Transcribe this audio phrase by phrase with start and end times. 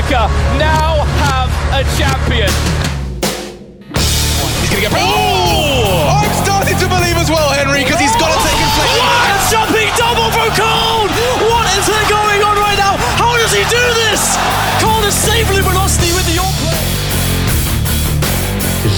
[0.00, 2.48] America now have a champion.
[3.92, 4.96] He's going to get.
[4.96, 6.24] Oh!
[6.24, 8.96] I'm starting to believe as well, Henry, because he's got to take inflection.
[8.96, 11.04] What a jumping double from Cole!
[11.52, 12.96] What is going on right now?
[13.20, 14.24] How does he do this?
[14.80, 16.80] Cole is safely velocity with the all play.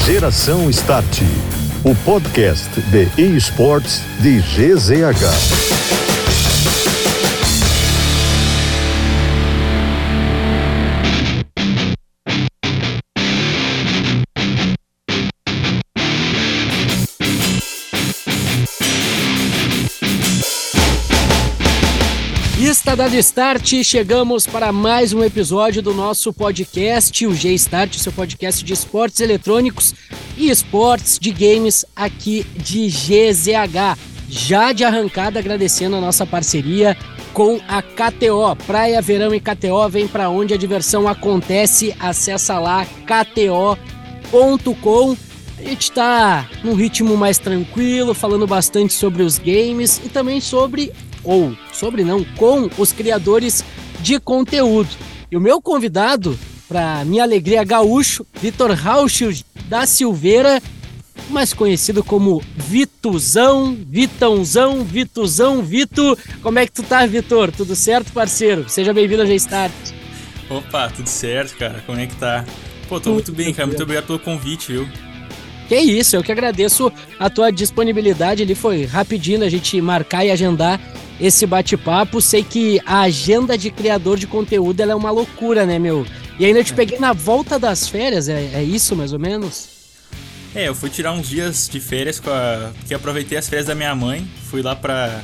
[0.07, 1.21] Geração Start,
[1.83, 6.12] o podcast de esportes de GZH.
[22.93, 28.63] Está dado start, chegamos para mais um episódio do nosso podcast, o G-Start, seu podcast
[28.63, 29.95] de esportes eletrônicos
[30.37, 33.99] e esportes de games aqui de GZH.
[34.29, 36.95] Já de arrancada, agradecendo a nossa parceria
[37.33, 38.55] com a KTO.
[38.67, 41.97] Praia, verão e KTO, vem para onde a diversão acontece.
[41.99, 43.57] Acessa lá kto.com.
[45.57, 50.93] A gente está num ritmo mais tranquilo, falando bastante sobre os games e também sobre
[51.25, 53.65] ou sobre não, com os criadores
[54.01, 54.91] de conteúdo.
[55.31, 59.31] E o meu convidado, para minha alegria gaúcho, Vitor Raucho
[59.69, 60.61] da Silveira,
[61.31, 66.19] mais conhecido como Vituzão, Vitãozão, Vituzão, Vito.
[66.43, 67.51] Como é que tu tá, Vitor?
[67.53, 68.69] Tudo certo, parceiro?
[68.69, 69.73] Seja bem-vindo ao G-Start.
[70.51, 71.83] Opa, tudo certo, cara?
[71.87, 72.45] Como é que tá?
[72.89, 73.67] Pô, tô muito, muito bem, cara.
[73.67, 74.89] Muito obrigado pelo convite, viu?
[75.69, 80.31] Que isso, eu que agradeço a tua disponibilidade ali, foi rapidinho a gente marcar e
[80.31, 80.79] agendar
[81.21, 82.21] esse bate-papo.
[82.21, 86.07] Sei que a agenda de criador de conteúdo é uma loucura, né, meu?
[86.39, 89.69] E ainda eu te peguei na volta das férias, é, é isso mais ou menos?
[90.55, 92.73] É, eu fui tirar uns dias de férias com a.
[92.87, 95.23] que aproveitei as férias da minha mãe, fui lá pra,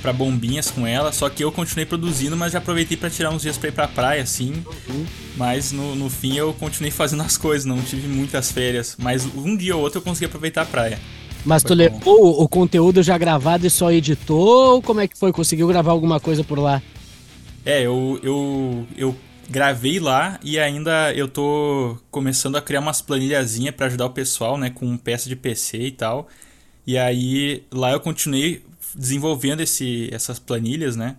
[0.00, 3.42] pra Bombinhas com ela, só que eu continuei produzindo, mas já aproveitei para tirar uns
[3.42, 4.62] dias pra ir pra praia, assim.
[4.88, 5.06] Uhum.
[5.36, 8.96] Mas no, no fim eu continuei fazendo as coisas, não tive muitas férias.
[8.98, 10.98] Mas um dia ou outro eu consegui aproveitar a praia.
[11.44, 14.74] Mas tu levou o, conteúdo já gravado e só editou?
[14.74, 15.32] Ou como é que foi?
[15.32, 16.82] Conseguiu gravar alguma coisa por lá?
[17.64, 19.16] É, eu, eu, eu
[19.48, 24.56] gravei lá e ainda eu tô começando a criar umas planilhazinhas para ajudar o pessoal,
[24.56, 26.28] né, com peça de PC e tal.
[26.86, 28.64] E aí lá eu continuei
[28.94, 31.16] desenvolvendo esse, essas planilhas, né,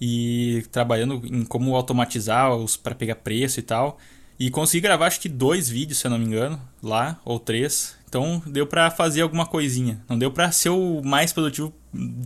[0.00, 3.98] e trabalhando em como automatizar os para pegar preço e tal.
[4.38, 7.96] E consegui gravar acho que dois vídeos, se eu não me engano, lá ou três.
[8.14, 10.00] Então deu para fazer alguma coisinha.
[10.08, 11.74] Não deu para ser o mais produtivo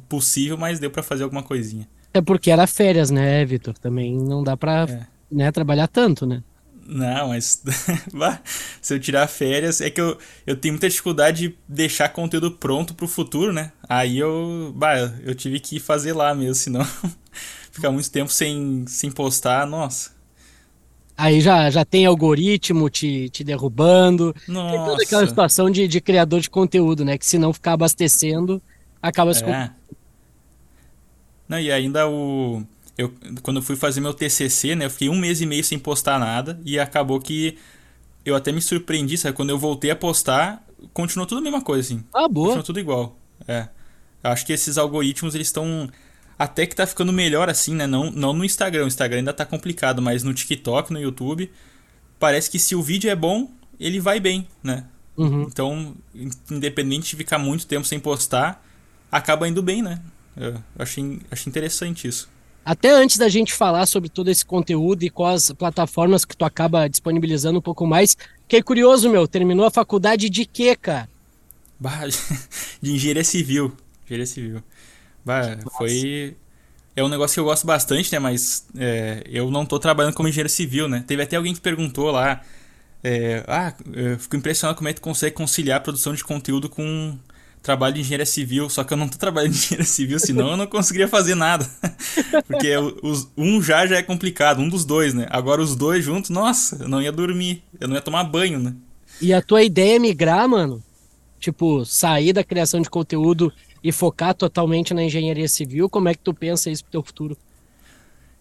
[0.06, 1.88] possível, mas deu para fazer alguma coisinha.
[2.12, 3.72] É porque era férias, né, Vitor?
[3.78, 5.06] Também não dá pra é.
[5.32, 6.42] né, trabalhar tanto, né?
[6.86, 7.62] Não, mas
[8.82, 12.94] se eu tirar férias, é que eu, eu tenho muita dificuldade de deixar conteúdo pronto
[12.94, 13.72] pro futuro, né?
[13.88, 16.86] Aí eu, bah, eu tive que fazer lá mesmo, senão
[17.72, 20.17] ficar muito tempo sem, sem postar, nossa.
[21.18, 24.32] Aí já, já tem algoritmo te, te derrubando.
[24.46, 24.76] Nossa.
[24.76, 27.18] Tem toda aquela situação de, de criador de conteúdo, né?
[27.18, 28.62] Que se não ficar abastecendo,
[29.02, 29.42] acaba se.
[29.42, 29.68] É.
[31.48, 32.62] Não, e ainda o.
[32.96, 33.12] Eu,
[33.42, 34.84] quando eu fui fazer meu TCC, né?
[34.84, 36.60] Eu fiquei um mês e meio sem postar nada.
[36.64, 37.58] E acabou que
[38.24, 39.36] eu até me surpreendi, sabe?
[39.36, 40.64] Quando eu voltei a postar,
[40.94, 42.04] continuou tudo a mesma coisa, assim.
[42.14, 42.46] Ah, boa.
[42.46, 43.16] Continuou tudo igual.
[43.48, 43.66] É.
[44.22, 45.90] Eu acho que esses algoritmos, eles estão
[46.38, 47.86] até que tá ficando melhor assim, né?
[47.86, 51.50] Não, não no Instagram, o Instagram ainda tá complicado, mas no TikTok, no YouTube,
[52.18, 53.50] parece que se o vídeo é bom,
[53.80, 54.84] ele vai bem, né?
[55.16, 55.42] Uhum.
[55.42, 55.96] Então,
[56.48, 58.64] independente de ficar muito tempo sem postar,
[59.10, 60.00] acaba indo bem, né?
[60.36, 62.28] Eu achei, achei interessante isso.
[62.64, 66.86] Até antes da gente falar sobre todo esse conteúdo e quais plataformas que tu acaba
[66.86, 71.08] disponibilizando um pouco mais, fiquei curioso, meu, terminou a faculdade de quê, cara?
[72.80, 73.72] de engenharia civil.
[74.04, 74.62] Engenharia civil.
[75.76, 76.36] Foi.
[76.96, 78.18] É um negócio que eu gosto bastante, né?
[78.18, 81.04] Mas é, eu não tô trabalhando como engenheiro civil, né?
[81.06, 82.40] Teve até alguém que perguntou lá.
[83.04, 86.68] É, ah, eu fico impressionado como é que tu consegue conciliar a produção de conteúdo
[86.68, 87.16] com
[87.62, 88.68] trabalho de engenharia civil.
[88.68, 91.68] Só que eu não tô trabalhando de engenharia civil, senão eu não conseguiria fazer nada.
[92.46, 95.26] Porque os, um já já é complicado, um dos dois, né?
[95.30, 98.74] Agora os dois juntos, nossa, eu não ia dormir, eu não ia tomar banho, né?
[99.20, 100.82] E a tua ideia é migrar, mano?
[101.40, 103.52] Tipo, sair da criação de conteúdo
[103.82, 105.88] e focar totalmente na engenharia civil?
[105.88, 107.36] Como é que tu pensa isso pro teu futuro?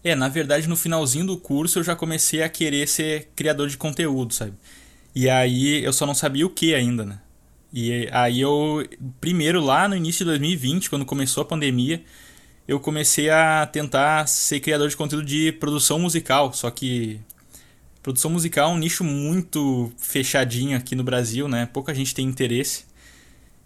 [0.02, 3.76] É, na verdade, no finalzinho do curso eu já comecei a querer ser criador de
[3.76, 4.52] conteúdo, sabe?
[5.14, 7.18] E aí eu só não sabia o que ainda, né?
[7.72, 8.86] E aí eu,
[9.20, 12.02] primeiro lá no início de 2020, quando começou a pandemia,
[12.66, 17.20] eu comecei a tentar ser criador de conteúdo de produção musical, só que
[18.02, 21.66] produção musical é um nicho muito fechadinho aqui no Brasil, né?
[21.66, 22.84] Pouca gente tem interesse.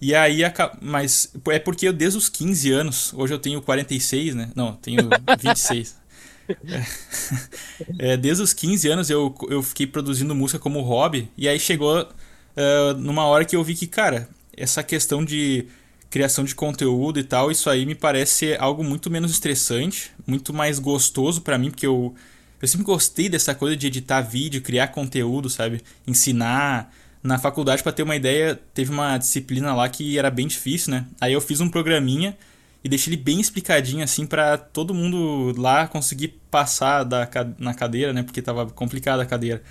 [0.02, 0.40] E aí,
[0.80, 4.50] mas é porque eu desde os 15 anos, hoje eu tenho 46, né?
[4.52, 5.08] Não, tenho
[5.38, 5.96] 26.
[8.00, 12.02] é, desde os 15 anos eu, eu fiquei produzindo música como hobby, e aí chegou
[12.02, 15.66] uh, numa hora que eu vi que, cara, essa questão de
[16.10, 20.80] criação de conteúdo e tal, isso aí me parece algo muito menos estressante, muito mais
[20.80, 22.12] gostoso para mim, porque eu,
[22.60, 25.80] eu sempre gostei dessa coisa de editar vídeo, criar conteúdo, sabe?
[26.04, 26.92] Ensinar.
[27.22, 31.06] Na faculdade, para ter uma ideia, teve uma disciplina lá que era bem difícil, né?
[31.20, 32.36] Aí eu fiz um programinha
[32.82, 37.28] e deixei ele bem explicadinho assim para todo mundo lá conseguir passar da,
[37.58, 38.24] na cadeira, né?
[38.24, 39.62] Porque tava complicada a cadeira.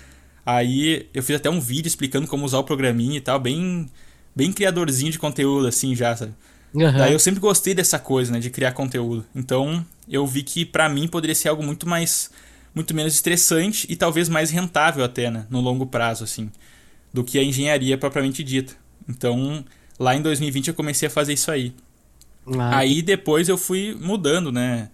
[0.46, 3.88] Aí eu fiz até um vídeo explicando como usar o programinha e tal, bem
[4.34, 6.32] bem criadorzinho de conteúdo, assim, já, sabe?
[6.72, 6.90] Uhum.
[6.96, 9.26] Daí eu sempre gostei dessa coisa, né, de criar conteúdo.
[9.34, 12.30] Então eu vi que para mim poderia ser algo muito mais.
[12.74, 16.50] muito menos estressante e talvez mais rentável até, né, no longo prazo, assim,
[17.12, 18.74] do que a engenharia propriamente dita.
[19.08, 19.64] Então
[19.98, 21.74] lá em 2020 eu comecei a fazer isso aí.
[22.58, 22.78] Ah.
[22.78, 24.90] Aí depois eu fui mudando, né,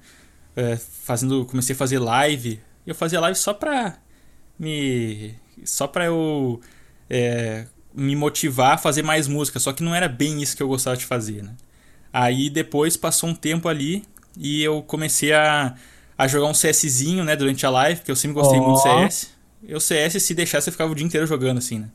[0.56, 2.60] é, fazendo, comecei a fazer live.
[2.86, 3.98] Eu fazia live só pra
[4.58, 5.34] me.
[5.64, 6.60] só pra eu.
[7.08, 10.68] É, me motivar a fazer mais música, só que não era bem isso que eu
[10.68, 11.54] gostava de fazer, né?
[12.12, 14.04] Aí depois passou um tempo ali
[14.36, 15.74] e eu comecei a,
[16.16, 18.62] a jogar um CSzinho, né, durante a live, porque eu sempre gostei oh.
[18.62, 19.30] muito de CS.
[19.62, 21.88] Eu CS, se deixasse, eu ficava o dia inteiro jogando, assim, né?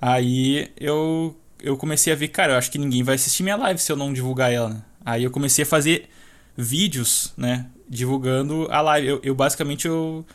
[0.00, 3.80] Aí eu, eu comecei a ver, cara, eu acho que ninguém vai assistir minha live
[3.80, 4.82] se eu não divulgar ela, né?
[5.04, 6.08] Aí eu comecei a fazer
[6.56, 9.06] vídeos, né, divulgando a live.
[9.06, 10.26] Eu, eu basicamente eu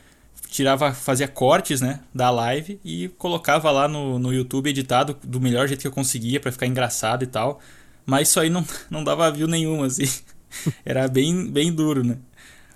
[0.50, 5.68] tirava, fazia cortes, né, da live e colocava lá no, no YouTube editado do melhor
[5.68, 7.60] jeito que eu conseguia para ficar engraçado e tal.
[8.06, 10.10] Mas isso aí não, não dava view nenhuma, assim.
[10.86, 12.18] Era bem, bem duro, né?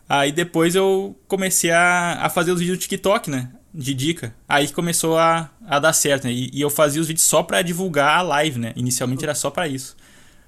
[0.10, 3.50] Aí depois eu comecei a, a fazer os vídeos do TikTok, né?
[3.74, 4.34] De dica.
[4.48, 6.32] Aí começou a, a dar certo, né?
[6.32, 8.74] E, e eu fazia os vídeos só pra divulgar a live, né?
[8.76, 9.96] Inicialmente era só para isso.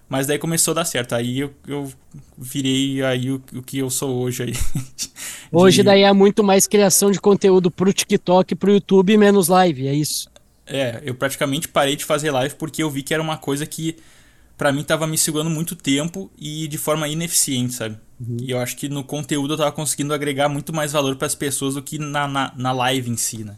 [0.08, 1.14] Mas daí começou a dar certo.
[1.14, 1.92] Aí eu, eu
[2.36, 4.54] virei aí o, o que eu sou hoje aí.
[5.52, 9.94] Hoje daí é muito mais criação de conteúdo pro TikTok, pro YouTube menos live, é
[9.96, 10.30] isso.
[10.66, 13.98] É, eu praticamente parei de fazer live porque eu vi que era uma coisa que
[14.56, 17.98] para mim tava me segurando muito tempo e de forma ineficiente, sabe?
[18.20, 18.38] Uhum.
[18.42, 21.36] E eu acho que no conteúdo eu tava conseguindo agregar muito mais valor para as
[21.36, 23.56] pessoas do que na, na, na, live em si, né?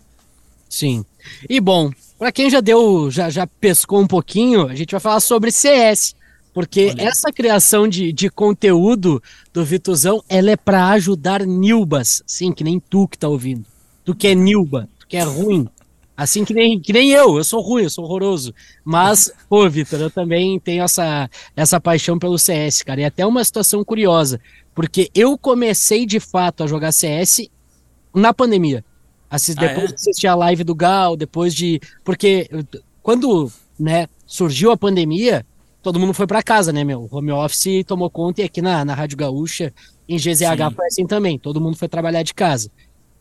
[0.69, 1.03] Sim.
[1.49, 5.19] E bom, para quem já deu, já, já pescou um pouquinho, a gente vai falar
[5.19, 6.15] sobre CS.
[6.53, 7.03] Porque Olha.
[7.03, 9.23] essa criação de, de conteúdo
[9.53, 12.21] do Vituzão, ela é para ajudar Nilbas.
[12.27, 13.65] Sim, que nem tu que tá ouvindo.
[14.03, 15.67] Tu que é Nilba, tu que é ruim.
[16.21, 18.53] Assim que nem, que nem eu, eu sou ruim, eu sou horroroso.
[18.85, 23.01] Mas, pô, Vitor, eu também tenho essa, essa paixão pelo CS, cara.
[23.01, 24.39] E até uma situação curiosa,
[24.75, 27.49] porque eu comecei de fato a jogar CS
[28.13, 28.85] na pandemia.
[29.31, 29.87] Assis, ah, depois é?
[29.87, 31.81] de assistir a live do Gal, depois de.
[32.03, 32.47] Porque
[33.01, 35.43] quando né, surgiu a pandemia,
[35.81, 37.09] todo mundo foi para casa, né, meu?
[37.11, 39.73] Home office tomou conta e aqui na, na Rádio Gaúcha,
[40.07, 40.75] em GZH Sim.
[40.75, 41.39] foi assim também.
[41.39, 42.69] Todo mundo foi trabalhar de casa.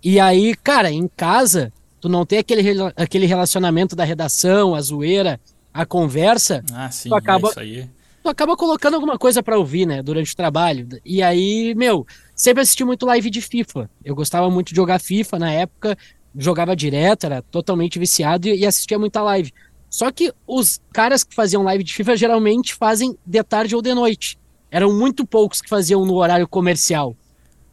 [0.05, 2.63] E aí, cara, em casa, tu não tem aquele,
[2.97, 5.41] aquele relacionamento da redação, a zoeira,
[5.73, 6.65] a conversa.
[6.73, 7.89] Ah, sim, tu acaba, é isso aí.
[8.23, 10.89] Tu acaba colocando alguma coisa para ouvir, né, durante o trabalho.
[11.05, 13.89] E aí, meu, sempre assisti muito live de FIFA.
[14.05, 15.97] Eu gostava muito de jogar FIFA na época,
[16.37, 19.53] jogava direto, era totalmente viciado e, e assistia muita live.
[19.89, 23.93] Só que os caras que faziam live de FIFA geralmente fazem de tarde ou de
[23.93, 24.39] noite.
[24.71, 27.17] Eram muito poucos que faziam no horário comercial.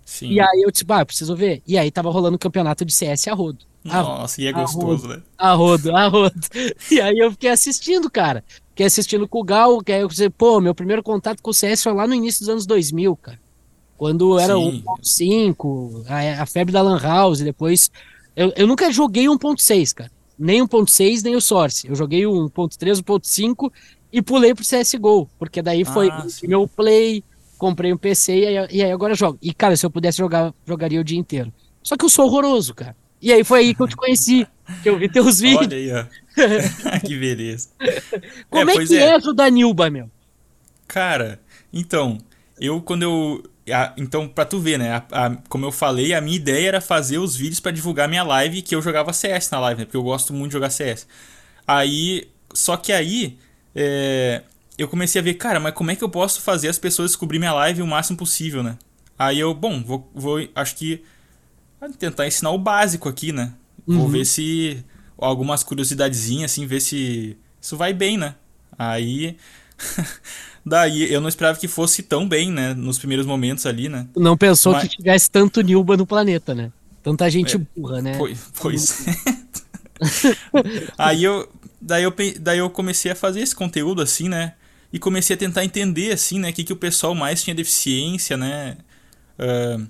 [0.04, 0.32] Sim.
[0.32, 1.62] E aí eu disse, bah, preciso ver.
[1.68, 3.66] E aí tava rolando o campeonato de CS a rodo.
[3.88, 5.22] Nossa, e é gostoso, né?
[5.38, 6.40] A rodo, a rodo.
[6.92, 8.44] E aí eu fiquei assistindo, cara.
[8.70, 11.54] Fiquei assistindo com o Gal, que aí eu disse, pô, meu primeiro contato com o
[11.54, 13.40] CS foi lá no início dos anos 2000, cara.
[13.98, 17.90] Quando era 1.5, a, a febre da Lan House, depois...
[18.36, 21.88] Eu, eu nunca joguei 1.6, cara nem 1.6, nem o Source.
[21.88, 23.72] Eu joguei o 1.3, 1.5
[24.12, 27.24] e pulei pro CSGO, porque daí foi ah, meu play,
[27.58, 29.38] comprei um PC e aí, e aí, agora jogo.
[29.42, 31.52] E, cara, se eu pudesse jogar, jogaria o dia inteiro.
[31.82, 32.96] Só que eu sou horroroso, cara.
[33.22, 34.48] E aí foi aí que eu te conheci,
[34.84, 35.68] que eu vi teus vídeos.
[35.68, 36.06] Olha aí, ó.
[37.06, 37.70] que beleza.
[38.50, 40.10] Como é, é que é, é o Danilba, meu?
[40.88, 41.40] Cara,
[41.74, 42.18] então,
[42.60, 43.44] eu quando eu
[43.74, 45.04] a, então, pra tu ver, né?
[45.12, 48.24] A, a, como eu falei, a minha ideia era fazer os vídeos para divulgar minha
[48.24, 49.86] live, que eu jogava CS na live, né?
[49.86, 51.08] Porque eu gosto muito de jogar CS.
[51.68, 53.38] Aí, só que aí,
[53.76, 54.42] é,
[54.78, 57.40] eu comecei a ver, cara, mas como é que eu posso fazer as pessoas descobrir
[57.40, 58.78] minha live o máximo possível, né?
[59.20, 61.04] Aí eu, bom, vou, vou acho que
[61.98, 63.54] tentar ensinar o básico aqui, né?
[63.86, 64.00] Uhum.
[64.00, 64.84] Vou ver se
[65.18, 68.36] algumas curiosidadezinhas, assim, ver se isso vai bem, né?
[68.78, 69.38] Aí
[70.66, 72.74] Daí eu não esperava que fosse tão bem, né?
[72.74, 74.06] Nos primeiros momentos ali, né?
[74.16, 74.84] Não pensou Mas...
[74.84, 76.72] que tivesse tanto Nilba no planeta, né?
[77.02, 78.18] Tanta gente é, burra, né?
[78.18, 78.52] Pois.
[78.60, 79.06] pois.
[80.98, 81.50] Aí eu
[81.82, 82.14] daí, eu.
[82.42, 84.56] daí eu comecei a fazer esse conteúdo assim, né?
[84.92, 86.50] E comecei a tentar entender, assim, né?
[86.50, 88.78] O que, que o pessoal mais tinha deficiência, né?
[89.40, 89.88] Uh,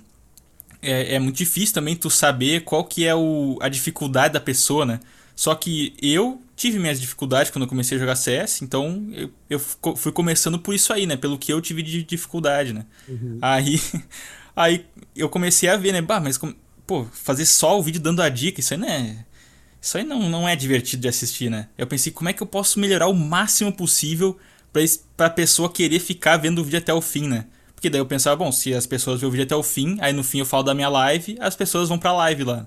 [0.82, 4.84] é, é muito difícil também tu saber qual que é o, a dificuldade da pessoa,
[4.86, 5.00] né?
[5.34, 9.60] Só que eu tive minhas dificuldades quando eu comecei a jogar CS, então eu, eu
[9.96, 11.16] fui começando por isso aí, né?
[11.16, 12.84] Pelo que eu tive de dificuldade, né?
[13.08, 13.38] Uhum.
[13.40, 13.80] Aí,
[14.56, 16.00] aí eu comecei a ver, né?
[16.00, 16.38] Bah, mas
[16.86, 19.24] pô, fazer só o vídeo dando a dica, isso aí não é.
[19.80, 21.68] Isso aí não, não é divertido de assistir, né?
[21.78, 24.36] Eu pensei, como é que eu posso melhorar o máximo possível
[24.72, 24.82] pra,
[25.16, 27.46] pra pessoa querer ficar vendo o vídeo até o fim, né?
[27.78, 30.12] Porque daí eu pensava, bom, se as pessoas verem o vídeo até o fim, aí
[30.12, 32.66] no fim eu falo da minha live, as pessoas vão pra live lá.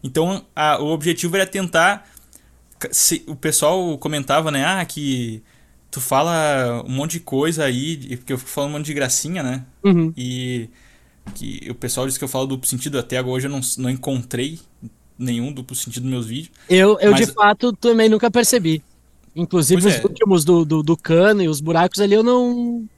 [0.00, 2.08] Então a, o objetivo era tentar.
[2.92, 4.64] Se, o pessoal comentava, né?
[4.64, 5.42] Ah, que
[5.90, 9.42] tu fala um monte de coisa aí, porque eu fico falando um monte de gracinha,
[9.42, 9.64] né?
[9.82, 10.12] Uhum.
[10.16, 10.70] E
[11.34, 13.90] que o pessoal diz que eu falo duplo sentido, até agora hoje eu não, não
[13.90, 14.60] encontrei
[15.18, 16.52] nenhum duplo sentido nos meus vídeos.
[16.70, 17.26] Eu, eu mas...
[17.26, 18.84] de fato também nunca percebi.
[19.34, 20.06] Inclusive pois os é.
[20.06, 22.88] últimos do, do, do cano e os buracos ali eu não.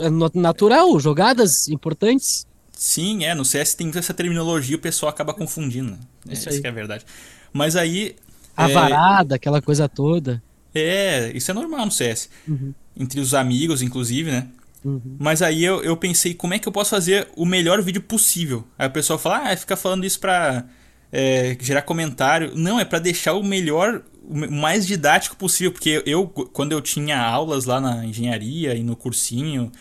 [0.00, 2.46] É natural, jogadas importantes.
[2.72, 3.34] Sim, é.
[3.34, 5.92] No CS tem essa terminologia o pessoal acaba confundindo.
[5.92, 5.98] Né?
[6.30, 7.04] Isso, isso é a verdade.
[7.52, 8.16] Mas aí.
[8.56, 8.72] A é...
[8.72, 10.42] varada, aquela coisa toda.
[10.74, 12.28] É, isso é normal no CS.
[12.46, 12.74] Uhum.
[12.96, 14.48] Entre os amigos, inclusive, né?
[14.84, 15.16] Uhum.
[15.18, 18.64] Mas aí eu, eu pensei, como é que eu posso fazer o melhor vídeo possível?
[18.78, 20.64] Aí o pessoal fala, ah, fica falando isso pra
[21.12, 22.52] é, gerar comentário.
[22.54, 25.72] Não, é para deixar o melhor, o mais didático possível.
[25.72, 29.72] Porque eu, quando eu tinha aulas lá na engenharia e no cursinho,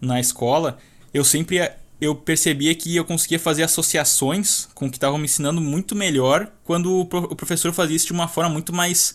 [0.00, 0.78] na escola,
[1.12, 1.58] eu sempre
[2.00, 6.52] eu percebia que eu conseguia fazer associações com o que estavam me ensinando muito melhor
[6.62, 9.14] quando o, professor fazia isso de uma forma muito mais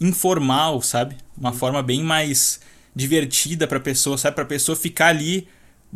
[0.00, 1.16] informal, sabe?
[1.36, 2.60] Uma forma bem mais
[2.96, 4.34] divertida para a pessoa, sabe?
[4.34, 5.46] Para a pessoa ficar ali,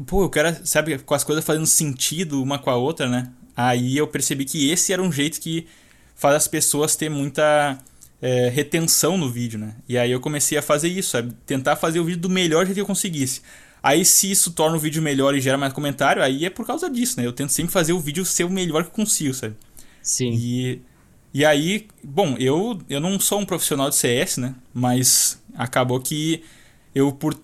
[0.06, 3.30] pô, eu quero, sabe, com as coisas fazendo sentido uma com a outra, né?
[3.56, 5.66] Aí eu percebi que esse era um jeito que
[6.14, 7.78] faz as pessoas ter muita
[8.20, 9.74] é, retenção no vídeo, né?
[9.88, 11.34] E aí eu comecei a fazer isso, sabe?
[11.44, 13.42] Tentar fazer o vídeo do melhor jeito que eu conseguisse.
[13.82, 16.90] Aí, se isso torna o vídeo melhor e gera mais comentário, aí é por causa
[16.90, 17.26] disso, né?
[17.26, 19.54] Eu tento sempre fazer o vídeo ser o melhor que eu consigo, sabe?
[20.02, 20.32] Sim.
[20.32, 20.82] E,
[21.32, 24.54] e aí, bom, eu, eu não sou um profissional de CS, né?
[24.74, 26.42] Mas acabou que
[26.94, 27.38] eu, por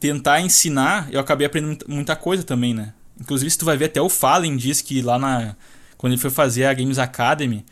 [0.00, 2.92] tentar ensinar, eu acabei aprendendo muita coisa também, né?
[3.20, 5.54] Inclusive, se tu vai ver, até o Fallen diz que lá na.
[5.96, 7.64] Quando ele foi fazer a Games Academy,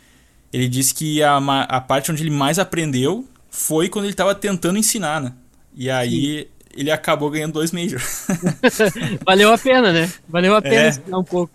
[0.55, 4.77] ele disse que a, a parte onde ele mais aprendeu foi quando ele estava tentando
[4.77, 5.33] ensinar, né?
[5.75, 8.27] E aí Sim ele acabou ganhando dois Majors.
[9.25, 10.11] Valeu a pena, né?
[10.27, 10.89] Valeu a pena é.
[10.89, 11.53] ensinar um pouco.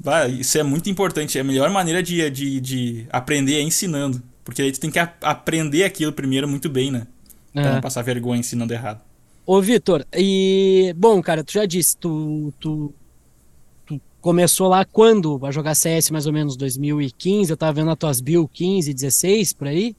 [0.00, 1.38] Bah, isso é muito importante.
[1.38, 4.20] É a melhor maneira de, de, de aprender é ensinando.
[4.44, 7.06] Porque aí tu tem que a, aprender aquilo primeiro muito bem, né?
[7.52, 7.72] Pra é.
[7.74, 9.00] não passar vergonha ensinando errado.
[9.46, 10.92] Ô, Vitor, e.
[10.96, 12.94] Bom, cara, tu já disse, tu, tu, tu,
[14.24, 17.50] começou lá quando a jogar CS, mais ou menos 2015?
[17.50, 19.94] Eu tava vendo as tuas build 15, 16 por aí?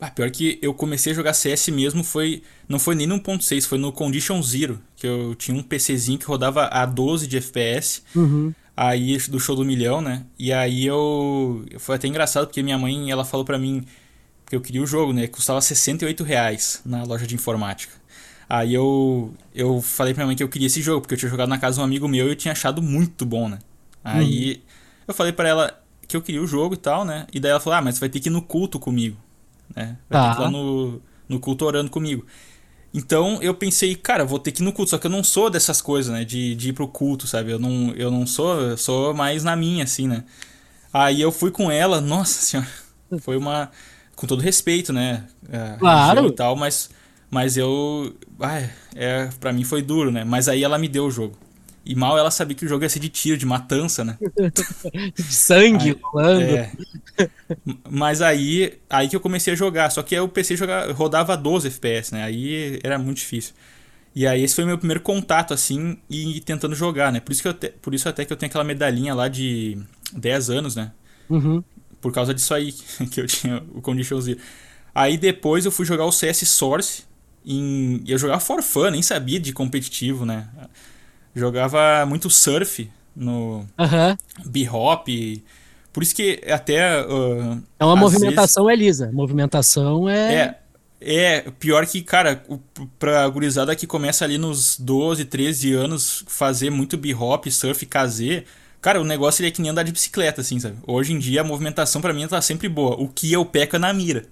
[0.00, 2.42] Ah, pior que eu comecei a jogar CS mesmo foi.
[2.66, 4.80] Não foi nem no 1.6, foi no Condition Zero.
[4.96, 8.02] Que eu tinha um PCzinho que rodava a 12 de FPS.
[8.16, 8.54] Uhum.
[8.74, 10.24] Aí do show do milhão, né?
[10.38, 11.66] E aí eu.
[11.78, 13.84] Foi até engraçado porque minha mãe ela falou para mim
[14.46, 15.26] que eu queria o jogo, né?
[15.26, 17.92] Custava 68 reais na loja de informática.
[18.48, 21.30] Aí eu, eu falei pra minha mãe que eu queria esse jogo, porque eu tinha
[21.30, 23.58] jogado na casa de um amigo meu e eu tinha achado muito bom, né?
[24.02, 24.60] Aí uhum.
[25.08, 27.26] eu falei para ela que eu queria o jogo e tal, né?
[27.32, 29.16] E daí ela falou: Ah, mas você vai ter que ir no culto comigo
[29.74, 29.96] né?
[30.08, 30.28] Vai tá.
[30.28, 32.24] ter que ir lá no, no culto orando comigo.
[32.92, 35.50] Então eu pensei, cara, vou ter que ir no culto, só que eu não sou
[35.50, 36.24] dessas coisas, né?
[36.24, 37.52] De, de ir pro culto, sabe?
[37.52, 40.24] Eu não, eu não sou, eu sou mais na minha, assim, né?
[40.92, 42.68] Aí eu fui com ela, nossa senhora,
[43.20, 43.70] foi uma.
[44.16, 45.24] Com todo respeito, né?
[45.48, 46.26] É, claro.
[46.26, 46.90] E tal, mas,
[47.30, 48.14] mas eu.
[48.40, 50.24] Ai, é, pra mim foi duro, né?
[50.24, 51.36] Mas aí ela me deu o jogo.
[51.84, 54.18] E mal ela sabia que o jogo ia ser de tiro, de matança, né?
[55.16, 56.42] de sangue aí, rolando.
[56.42, 56.70] É.
[57.88, 59.90] Mas aí, aí que eu comecei a jogar.
[59.90, 62.24] Só que aí o PC joga, rodava 12 FPS, né?
[62.24, 63.54] Aí era muito difícil.
[64.14, 67.20] E aí esse foi o meu primeiro contato, assim, e tentando jogar, né?
[67.20, 69.78] Por isso, que eu te, por isso até que eu tenho aquela medalhinha lá de
[70.12, 70.92] 10 anos, né?
[71.30, 71.62] Uhum.
[72.00, 72.72] Por causa disso aí
[73.10, 74.38] que eu tinha o Condition Zero.
[74.94, 77.04] Aí depois eu fui jogar o CS Source.
[77.50, 80.46] Em, eu jogava for fun, nem sabia de competitivo, né?
[81.34, 84.16] Jogava muito surf no uhum.
[84.44, 85.08] B-Hop.
[85.90, 87.02] Por isso que até.
[87.06, 88.80] Uh, é uma movimentação vezes...
[88.80, 89.10] é lisa.
[89.12, 90.34] Movimentação é.
[90.34, 90.58] É.
[91.00, 92.42] É, pior que, cara,
[92.98, 98.42] pra gurizada que começa ali nos 12, 13 anos fazer muito B-Hop, surf, KZ,
[98.80, 100.76] cara, o negócio ele é que nem andar de bicicleta, assim, sabe?
[100.84, 103.00] Hoje em dia a movimentação para mim tá sempre boa.
[103.00, 104.26] O que eu peco é na mira.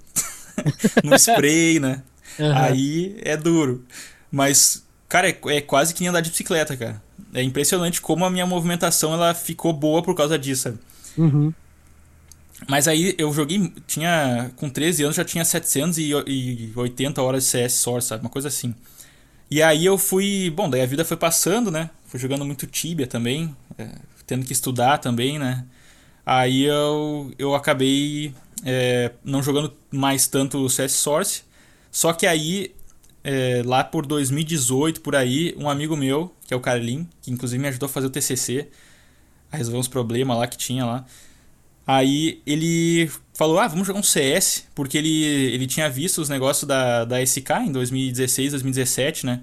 [1.05, 2.03] no spray, né?
[2.39, 2.57] Uhum.
[2.57, 3.85] Aí é duro.
[4.31, 7.01] Mas Cara, é, é quase que nem andar de bicicleta, cara.
[7.33, 10.79] É impressionante como a minha movimentação ela ficou boa por causa disso, sabe?
[11.17, 11.53] Uhum.
[12.69, 18.09] Mas aí eu joguei, tinha, com 13 anos já tinha 780 horas de CS Source,
[18.09, 18.23] sabe?
[18.23, 18.75] Uma coisa assim.
[19.51, 21.91] E aí eu fui, bom, daí a vida foi passando, né?
[22.07, 23.55] Fui jogando muito Tibia também.
[23.79, 23.89] É,
[24.27, 25.65] tendo que estudar também, né?
[26.25, 31.43] Aí eu, eu acabei é, não jogando mais tanto o CS Source.
[31.97, 32.75] Só que aí,
[33.25, 37.59] é, lá por 2018, por aí, um amigo meu, que é o Carlin, que inclusive
[37.59, 38.69] me ajudou a fazer o TCC,
[39.51, 41.07] a resolver uns problemas lá que tinha lá.
[41.87, 46.69] Aí ele falou: Ah, vamos jogar um CS, porque ele, ele tinha visto os negócios
[46.69, 49.41] da, da SK em 2016, 2017, né?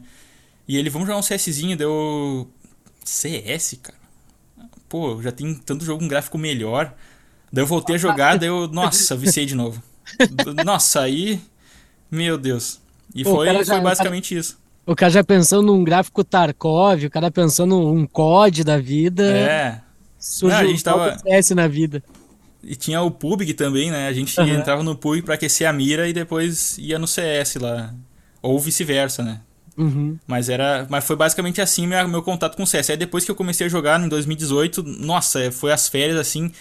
[0.68, 2.48] E ele, vamos jogar um CSzinho, deu.
[3.04, 3.98] CS, cara?
[4.88, 6.94] Pô, já tem tanto jogo com um gráfico melhor.
[7.52, 9.82] Daí eu voltei a jogar, daí eu, nossa, viciei de novo.
[10.64, 11.42] Nossa, aí.
[12.14, 12.80] Meu Deus.
[13.16, 14.60] E Pô, foi, cara já- foi basicamente isso.
[14.86, 19.24] O cara já pensando num gráfico Tarkov, o cara pensando um COD da vida.
[19.36, 19.82] É.
[20.20, 22.04] Surge Não, a um gente tava- CS na vida.
[22.64, 24.08] E tinha o PUBG também, né?
[24.08, 24.50] A gente Aham.
[24.50, 27.94] entrava no PUBG pra aquecer a mira e depois ia no CS lá.
[28.42, 29.42] Ou vice-versa, né?
[29.76, 30.18] Uhum.
[30.28, 32.92] Mas era, mas foi basicamente assim meu, meu contato com o CS.
[32.92, 36.52] Aí depois que eu comecei a jogar em 2018, nossa, é, foi as férias assim,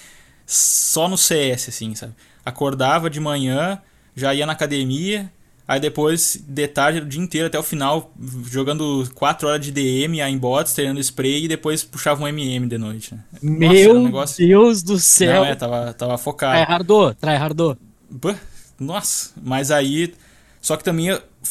[0.46, 2.14] só no CS, assim, sabe?
[2.44, 3.78] Acordava de manhã,
[4.16, 5.30] já ia na academia,
[5.72, 8.12] aí depois, de tarde, o dia inteiro até o final,
[8.44, 13.14] jogando 4 horas de DM, aimbots, treinando spray e depois puxava um MM de noite,
[13.14, 13.24] né?
[13.42, 14.46] Nossa, Meu um negócio...
[14.46, 15.42] Deus do céu.
[15.42, 16.64] Não, é, tava, tava focado.
[16.64, 17.76] Tryhardou, tryhardou.
[18.78, 20.14] Nossa, mas aí.
[20.60, 21.08] Só que também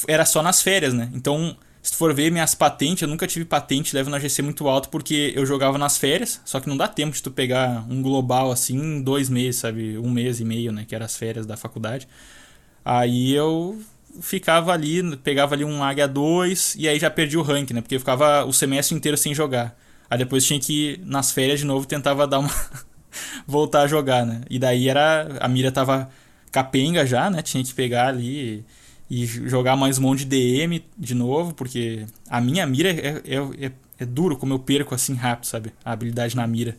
[0.08, 1.10] era só nas férias, né?
[1.14, 4.68] Então, se tu for ver minhas patentes, eu nunca tive patente, levo na GC muito
[4.68, 8.02] alto porque eu jogava nas férias, só que não dá tempo de tu pegar um
[8.02, 9.98] global assim em dois meses, sabe?
[9.98, 10.86] Um mês e meio, né?
[10.88, 12.08] Que eram as férias da faculdade.
[12.86, 13.80] Aí eu
[14.22, 17.82] ficava ali, pegava ali um Águia 2 e aí já perdi o rank, né?
[17.82, 19.78] Porque ficava o semestre inteiro sem jogar.
[20.10, 22.50] Aí depois tinha que, nas férias de novo, tentava dar uma.
[23.48, 24.42] voltar a jogar, né?
[24.50, 25.38] E daí era.
[25.40, 26.10] A mira tava
[26.52, 27.42] capenga já, né?
[27.42, 28.66] Tinha que pegar ali
[29.10, 33.22] e, e jogar mais um monte de DM de novo, porque a minha mira é,
[33.26, 35.72] é, é, é duro como eu perco assim rápido, sabe?
[35.84, 36.76] A habilidade na mira.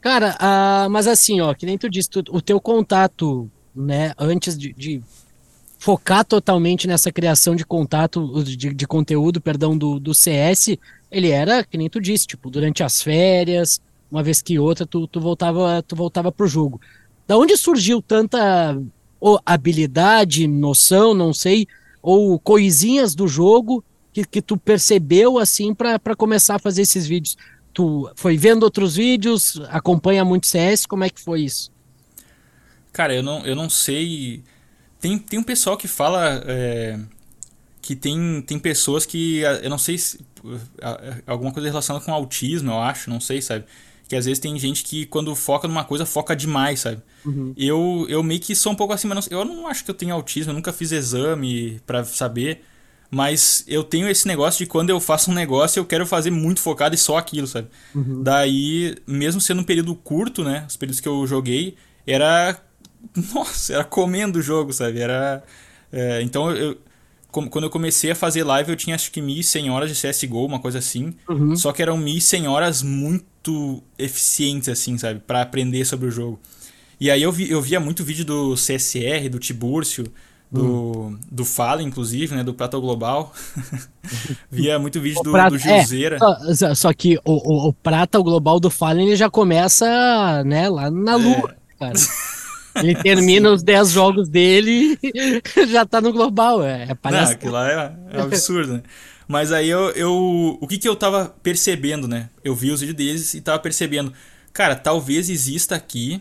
[0.00, 4.56] Cara, ah, mas assim, ó, que nem tu disse, tu- o teu contato, né, antes
[4.56, 5.02] de, de
[5.84, 10.78] focar totalmente nessa criação de contato, de, de conteúdo, perdão, do, do CS,
[11.10, 15.06] ele era, que nem tu disse, tipo, durante as férias, uma vez que outra, tu,
[15.06, 16.80] tu voltava, tu voltava pro jogo.
[17.28, 18.80] Da onde surgiu tanta
[19.44, 21.68] habilidade, noção, não sei,
[22.00, 27.36] ou coisinhas do jogo que, que tu percebeu assim pra começar a fazer esses vídeos?
[27.74, 31.70] Tu foi vendo outros vídeos, acompanha muito CS, como é que foi isso?
[32.90, 34.42] Cara, eu não, eu não sei.
[35.04, 36.98] Tem, tem um pessoal que fala é,
[37.82, 39.40] que tem, tem pessoas que.
[39.62, 40.18] Eu não sei se.
[41.26, 43.66] Alguma coisa relacionada com autismo, eu acho, não sei, sabe?
[44.08, 47.02] Que às vezes tem gente que quando foca numa coisa, foca demais, sabe?
[47.54, 49.94] Eu, eu meio que sou um pouco assim, mas não- eu não acho que eu
[49.94, 52.62] tenho autismo, eu nunca fiz exame pra saber.
[53.10, 56.60] Mas eu tenho esse negócio de quando eu faço um negócio, eu quero fazer muito
[56.60, 57.68] focado e só aquilo, sabe?
[58.22, 60.64] Daí, mesmo sendo um período curto, né?
[60.66, 62.58] Os períodos que eu joguei, era.
[63.34, 65.00] Nossa, era comendo o jogo, sabe?
[65.00, 65.42] Era.
[65.92, 66.76] é, então, eu,
[67.30, 70.60] quando eu comecei a fazer live, eu tinha acho que 1.100 horas de CSGO, uma
[70.60, 71.14] coisa assim.
[71.56, 75.20] Só que eram 1.100 horas muito eficientes, assim, sabe?
[75.20, 76.38] Pra aprender sobre o jogo.
[77.00, 80.04] E aí eu, vi, eu via muito vídeo do CSR, do Tibúrcio,
[80.50, 82.44] do, do Fala, inclusive, né?
[82.44, 83.32] Do Prata Global.
[84.50, 86.16] via muito vídeo do, Prata- do Gilzeira.
[86.16, 90.68] é, só, só- que o, o, o prata, global do Fallen, ele já começa, né,
[90.68, 91.94] lá na lua, cara.
[92.76, 97.32] Ele termina os 10 jogos dele e já tá no global, é, é Não, palhaçada.
[97.32, 98.82] aquilo lá é, é absurdo, né?
[99.26, 100.58] Mas aí eu, eu.
[100.60, 102.28] O que que eu tava percebendo, né?
[102.44, 104.12] Eu vi os vídeos deles e tava percebendo.
[104.52, 106.20] Cara, talvez exista aqui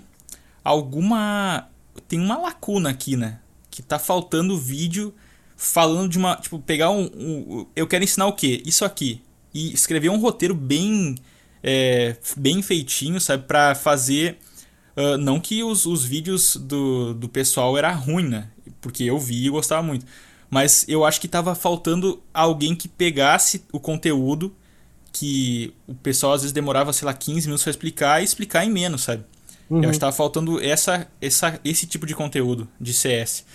[0.63, 1.67] alguma.
[2.07, 3.39] Tem uma lacuna aqui, né?
[3.69, 5.13] Que tá faltando vídeo
[5.57, 6.35] falando de uma.
[6.37, 7.09] Tipo, pegar um.
[7.15, 8.61] um- eu quero ensinar o quê?
[8.65, 9.21] Isso aqui.
[9.53, 11.15] E escrever um roteiro bem.
[11.61, 13.43] é, bem feitinho, sabe?
[13.43, 14.37] Pra fazer.
[14.95, 18.49] Ah, não que os, os vídeos do, do pessoal era ruim, né?
[18.81, 20.05] Porque eu vi e gostava muito.
[20.49, 24.55] Mas eu acho que tava faltando alguém que pegasse o conteúdo
[25.11, 28.69] que o pessoal às vezes demorava, sei lá, 15 minutos pra explicar e explicar em
[28.69, 29.23] menos, sabe?
[29.69, 33.45] Eu acho que tava faltando essa, essa, esse tipo de conteúdo de CS.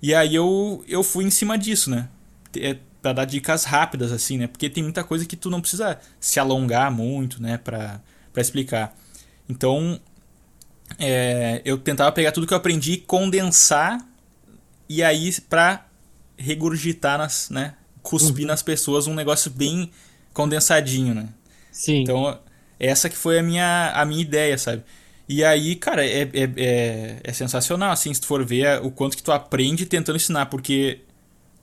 [0.00, 2.08] E aí eu, eu fui em cima disso, né?
[2.56, 4.46] É, pra dar dicas rápidas, assim, né?
[4.46, 7.58] Porque tem muita coisa que tu não precisa se alongar muito, né?
[7.58, 8.00] Pra,
[8.32, 8.96] pra explicar.
[9.48, 10.00] Então,
[10.98, 13.98] é, eu tentava pegar tudo que eu aprendi, condensar
[14.88, 15.86] e aí pra
[16.36, 17.74] regurgitar nas, né?
[18.02, 19.90] Cuspir nas pessoas um negócio bem
[20.32, 21.28] condensadinho, né?
[21.72, 22.02] Sim.
[22.02, 22.38] Então,
[22.78, 24.84] essa que foi a minha, a minha ideia, sabe?
[25.28, 29.16] E aí, cara, é, é, é, é sensacional, assim, se tu for ver o quanto
[29.16, 31.00] que tu aprende tentando ensinar, porque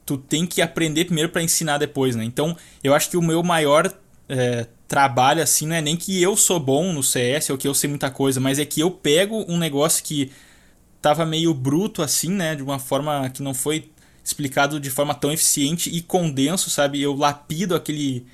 [0.05, 2.25] tu tem que aprender primeiro pra ensinar depois, né?
[2.25, 3.89] Então, eu acho que o meu maior
[4.27, 7.73] é, trabalho assim, não é nem que eu sou bom no CS ou que eu
[7.73, 10.32] sei muita coisa, mas é que eu pego um negócio que
[11.01, 13.89] tava meio bruto assim, né, de uma forma que não foi
[14.23, 17.01] explicado de forma tão eficiente e condenso, sabe?
[17.01, 18.27] Eu lapido aquele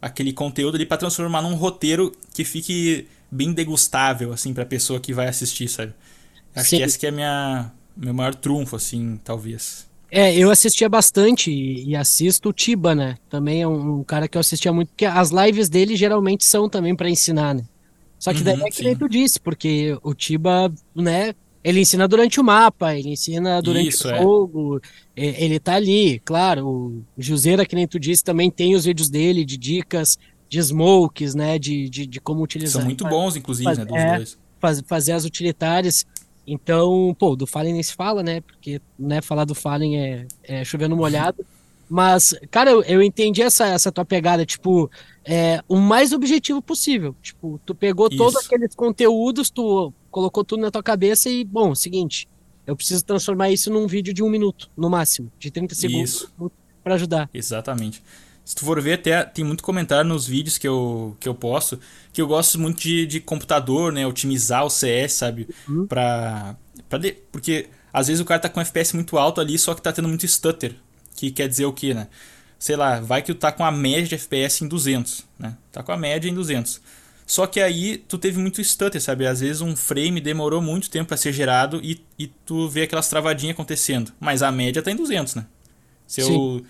[0.00, 5.00] aquele conteúdo ali para transformar num roteiro que fique bem degustável assim para a pessoa
[5.00, 5.94] que vai assistir, sabe?
[6.54, 6.76] Acho Sim.
[6.76, 9.86] que esse que é minha meu maior trunfo assim, talvez.
[10.10, 13.16] É, eu assistia bastante e, assisto o Tiba, né?
[13.28, 16.68] Também é um, um, cara que eu assistia muito, porque as lives dele geralmente são
[16.68, 17.64] também para ensinar, né?
[18.18, 22.06] Só que daí uhum, é que nem tu disse, porque o Tiba, né, ele ensina
[22.06, 24.18] durante o mapa, ele ensina durante Isso, o é.
[24.18, 24.80] jogo,
[25.16, 25.44] é.
[25.44, 29.44] ele tá ali, claro, o Juseira, que nem tu disse, também tem os vídeos dele
[29.44, 32.80] de dicas de smokes, né, de, de, de como utilizar.
[32.80, 34.38] São muito bons, inclusive, faz, né, dos é, dois.
[34.60, 36.06] Faz, fazer as utilitárias.
[36.46, 38.40] Então, pô, do Fallen nem se fala, né?
[38.40, 41.44] Porque, né, falar do Fallen é, é chovendo molhado.
[41.88, 44.90] Mas, cara, eu, eu entendi essa, essa tua pegada, tipo,
[45.24, 47.14] é, o mais objetivo possível.
[47.22, 48.16] Tipo, tu pegou Isso.
[48.16, 52.28] todos aqueles conteúdos, tu colocou tudo na tua cabeça e, bom, seguinte,
[52.66, 56.28] eu preciso transformar isso num vídeo de um minuto, no máximo, de 30 segundos
[56.82, 57.28] para ajudar.
[57.32, 58.02] Exatamente.
[58.44, 61.80] Se tu for ver, até tem muito comentário nos vídeos que eu, que eu posto,
[62.12, 64.06] que eu gosto muito de, de computador, né?
[64.06, 65.48] Otimizar o CS, sabe?
[65.66, 65.86] Uhum.
[65.86, 66.54] Pra,
[66.88, 69.74] pra de, porque às vezes o cara tá com um FPS muito alto ali, só
[69.74, 70.74] que tá tendo muito stutter.
[71.16, 72.08] Que quer dizer o quê, né?
[72.58, 75.56] Sei lá, vai que tu tá com a média de FPS em 200, né?
[75.72, 76.80] Tá com a média em 200.
[77.26, 79.26] Só que aí tu teve muito stutter, sabe?
[79.26, 83.08] Às vezes um frame demorou muito tempo para ser gerado e, e tu vê aquelas
[83.08, 84.12] travadinhas acontecendo.
[84.20, 85.46] Mas a média tá em 200, né?
[86.06, 86.64] Se eu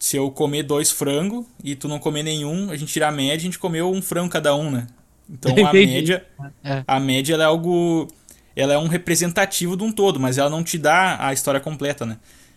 [0.00, 3.36] se eu comer dois frangos e tu não comer nenhum, a gente tira a média,
[3.36, 4.86] a gente comeu um frango cada um, né?
[5.28, 6.26] Então a média,
[6.64, 6.82] é.
[6.86, 8.08] a média é algo,
[8.56, 12.06] ela é um representativo de um todo, mas ela não te dá a história completa,
[12.06, 12.16] né?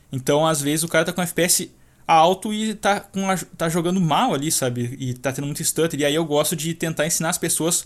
[0.09, 1.69] Então às vezes o cara tá com FPS
[2.07, 4.95] alto e tá, com a, tá jogando mal ali, sabe?
[4.97, 5.99] E tá tendo muito stutter.
[5.99, 7.85] E aí eu gosto de tentar ensinar as pessoas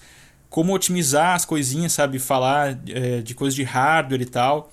[0.52, 2.20] como otimizar as coisinhas, sabe?
[2.20, 4.70] Falar é, de coisas de hardware e tal.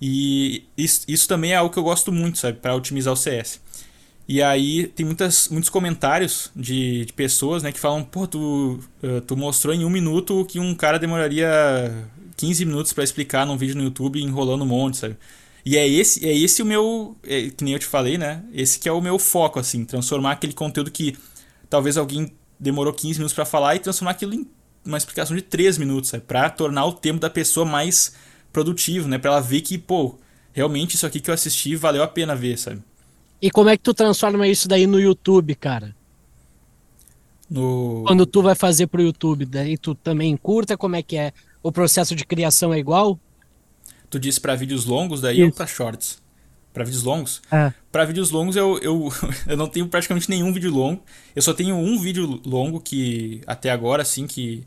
[0.00, 2.58] E isso, isso também é algo que eu gosto muito, sabe?
[2.58, 3.60] Para otimizar o CS.
[4.30, 9.20] E aí tem muitas, muitos comentários de, de pessoas né, que falam: pô, tu, eh,
[9.26, 11.48] tu mostrou em um minuto que um cara demoraria
[12.36, 15.16] 15 minutos para explicar num vídeo no YouTube enrolando um monte, sabe?
[15.66, 18.44] E é esse, é esse o meu, é, que nem eu te falei, né?
[18.52, 21.18] Esse que é o meu foco, assim, transformar aquele conteúdo que
[21.68, 24.46] talvez alguém demorou 15 minutos para falar e transformar aquilo em
[24.84, 26.22] uma explicação de 3 minutos, sabe?
[26.22, 28.14] Para tornar o tempo da pessoa mais
[28.52, 29.18] produtivo, né?
[29.18, 30.20] Para ela ver que, pô,
[30.52, 32.80] realmente isso aqui que eu assisti valeu a pena ver, sabe?
[33.40, 35.94] E como é que tu transforma isso daí no YouTube, cara?
[37.48, 38.04] No...
[38.06, 41.32] Quando tu vai fazer pro YouTube, daí tu também curta, como é que é?
[41.62, 43.18] O processo de criação é igual?
[44.08, 45.46] Tu disse para vídeos longos daí Isso.
[45.46, 46.20] ou pra shorts?
[46.72, 47.42] Para vídeos longos?
[47.50, 47.72] É.
[47.90, 49.08] Para vídeos longos eu, eu,
[49.46, 51.02] eu não tenho praticamente nenhum vídeo longo.
[51.34, 54.64] Eu só tenho um vídeo longo que até agora assim que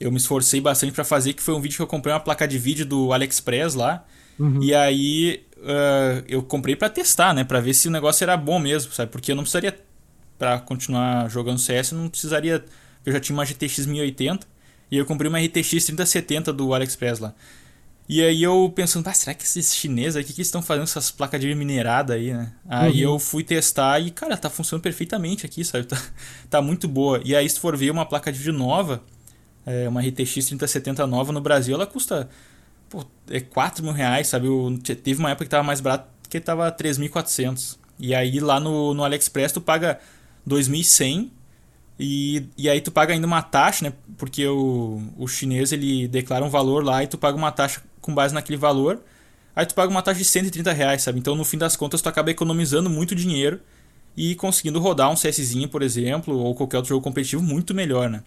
[0.00, 2.46] eu me esforcei bastante para fazer, que foi um vídeo que eu comprei uma placa
[2.46, 4.04] de vídeo do AliExpress lá.
[4.38, 4.62] Uhum.
[4.62, 7.44] E aí uh, eu comprei para testar, né?
[7.44, 9.10] Pra ver se o negócio era bom mesmo, sabe?
[9.10, 9.76] Porque eu não precisaria,
[10.38, 12.64] para continuar jogando CS, eu não precisaria.
[13.04, 14.46] Eu já tinha uma GTX 1080
[14.90, 17.34] e eu comprei uma RTX 3070 do AliExpress lá.
[18.06, 21.10] E aí eu pensando, ah, será que esses chineses aí, o que, estão fazendo essas
[21.10, 22.52] placas de minerada aí, né?
[22.68, 23.14] Aí uhum.
[23.14, 25.86] eu fui testar e, cara, tá funcionando perfeitamente aqui, sabe?
[25.88, 25.98] Tá,
[26.50, 27.20] tá muito boa.
[27.24, 29.02] E aí, se for ver uma placa de vídeo nova,
[29.64, 32.28] é, uma RTX 3070 nova no Brasil, ela custa
[32.94, 34.46] pô, é 4 mil reais, sabe?
[34.46, 37.76] Eu, teve uma época que tava mais barato que tava 3.400.
[37.98, 40.00] E aí lá no, no AliExpress tu paga
[40.48, 41.30] 2.100
[41.98, 43.92] e, e aí tu paga ainda uma taxa, né?
[44.18, 48.14] Porque o, o chinês ele declara um valor lá e tu paga uma taxa com
[48.14, 49.00] base naquele valor.
[49.54, 51.18] Aí tu paga uma taxa de 130 reais, sabe?
[51.18, 53.60] Então no fim das contas tu acaba economizando muito dinheiro
[54.16, 58.22] e conseguindo rodar um CSzinho, por exemplo, ou qualquer outro jogo competitivo muito melhor, né?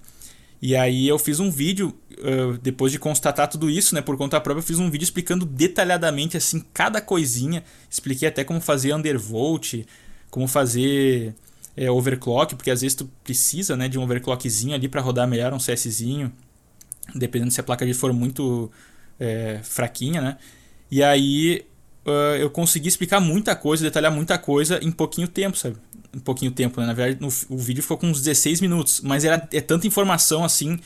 [0.62, 4.42] E aí eu fiz um vídeo, uh, depois de constatar tudo isso, né, por conta
[4.42, 7.64] própria, eu fiz um vídeo explicando detalhadamente, assim, cada coisinha.
[7.90, 9.86] Expliquei até como fazer undervolt,
[10.32, 11.36] como fazer
[11.76, 15.54] é, overclock, porque às vezes tu precisa, né, de um overclockzinho ali para rodar melhor
[15.54, 16.34] um CSzinho,
[17.14, 18.72] dependendo se a placa de for muito
[19.20, 20.38] é, fraquinha, né.
[20.90, 21.66] E aí
[22.06, 25.76] uh, eu consegui explicar muita coisa, detalhar muita coisa em pouquinho tempo, sabe?
[26.16, 26.88] Um pouquinho tempo, né?
[26.88, 30.44] Na verdade, no, o vídeo ficou com uns 16 minutos, mas era, é tanta informação
[30.44, 30.80] assim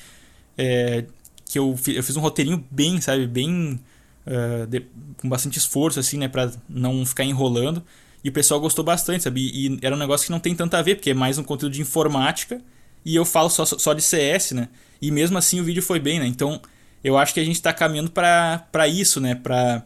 [0.58, 1.06] é,
[1.46, 3.28] que eu, eu fiz um roteirinho bem, sabe?
[3.28, 3.80] Bem.
[4.26, 4.86] Uh, de,
[5.18, 6.28] com bastante esforço, assim, né?
[6.28, 7.84] Pra não ficar enrolando.
[8.24, 9.42] E o pessoal gostou bastante, sabe?
[9.42, 11.74] E, era um negócio que não tem tanto a ver, porque é mais um conteúdo
[11.74, 12.62] de informática
[13.04, 14.70] e eu falo só, só de CS, né?
[15.02, 16.28] E mesmo assim o vídeo foi bem, né?
[16.28, 16.62] Então
[17.04, 19.36] eu acho que a gente está caminhando para isso, né?
[19.36, 19.84] Para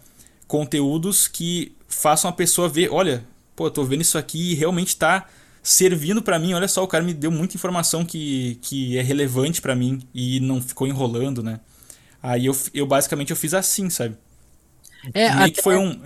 [0.47, 3.23] conteúdos que façam a pessoa ver, olha,
[3.55, 5.27] pô, tô vendo isso aqui e realmente tá
[5.63, 6.53] servindo para mim.
[6.53, 10.39] Olha só, o cara me deu muita informação que, que é relevante para mim e
[10.39, 11.59] não ficou enrolando, né?
[12.21, 14.15] Aí eu, eu basicamente eu fiz assim, sabe?
[15.13, 16.01] É, Meio até, que foi um.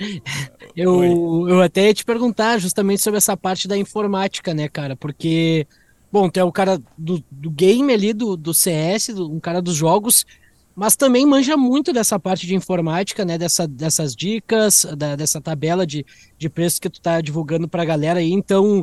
[0.76, 4.96] eu, eu até ia te perguntar justamente sobre essa parte da informática, né, cara?
[4.96, 5.66] Porque,
[6.10, 9.60] bom, tu é o cara do, do game ali, do, do CS, do, um cara
[9.60, 10.24] dos jogos,
[10.74, 13.36] mas também manja muito dessa parte de informática, né?
[13.38, 16.04] Dessa, dessas dicas, da, dessa tabela de,
[16.38, 18.32] de preços que tu tá divulgando pra galera aí.
[18.32, 18.82] Então,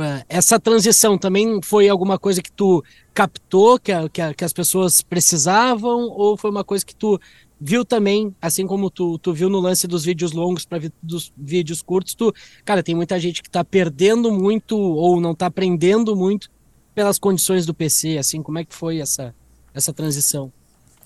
[0.00, 4.44] eh, essa transição também foi alguma coisa que tu captou, que, a- que, a- que
[4.44, 7.18] as pessoas precisavam, ou foi uma coisa que tu
[7.60, 11.80] viu também, assim como tu, tu viu no lance dos vídeos longos para dos vídeos
[11.82, 12.32] curtos, tu,
[12.64, 16.50] cara, tem muita gente que tá perdendo muito ou não tá aprendendo muito
[16.94, 19.34] pelas condições do PC, assim, como é que foi essa,
[19.72, 20.52] essa transição?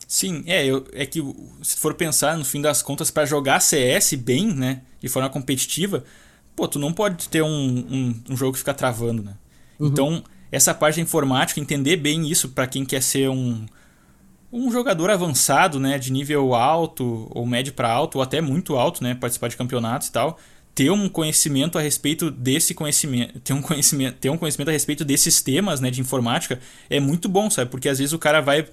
[0.09, 1.23] Sim, é, eu, é que
[1.61, 6.03] se for pensar no fim das contas, para jogar CS bem, né, de forma competitiva,
[6.57, 9.35] pô, tu não pode ter um, um, um jogo que fica travando, né?
[9.79, 13.67] Então, essa parte da informática, entender bem isso para quem quer ser um,
[14.51, 19.05] um jogador avançado, né, de nível alto, ou médio para alto, ou até muito alto,
[19.05, 20.39] né, participar de campeonatos e tal,
[20.75, 25.05] ter um conhecimento a respeito desse conhecimento, ter um conhecimento, ter um conhecimento a respeito
[25.05, 27.71] desses temas, né, de informática, é muito bom, sabe?
[27.71, 28.67] Porque às vezes o cara vai,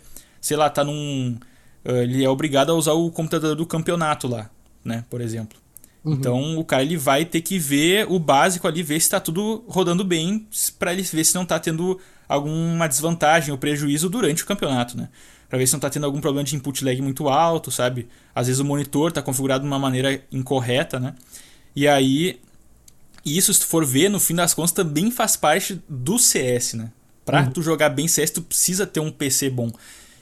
[0.46, 1.36] sei lá, tá num
[1.84, 4.50] eh, ele é obrigado a usar o computador do campeonato lá,
[4.84, 5.58] né, por exemplo.
[6.06, 9.64] Então o cara ele vai ter que ver o básico ali, ver se está tudo
[9.68, 14.46] rodando bem, para ele ver se não está tendo alguma desvantagem ou prejuízo durante o
[14.46, 15.10] campeonato, né?
[15.50, 18.08] Para ver se não está tendo algum problema de input lag muito alto, sabe?
[18.36, 21.16] Às vezes o monitor está configurado de uma maneira incorreta, né?
[21.76, 22.40] E aí,
[23.26, 26.92] isso se tu for ver, no fim das contas também faz parte do CS, né?
[27.26, 29.72] Pra tu jogar bem CS, tu precisa ter um PC bom.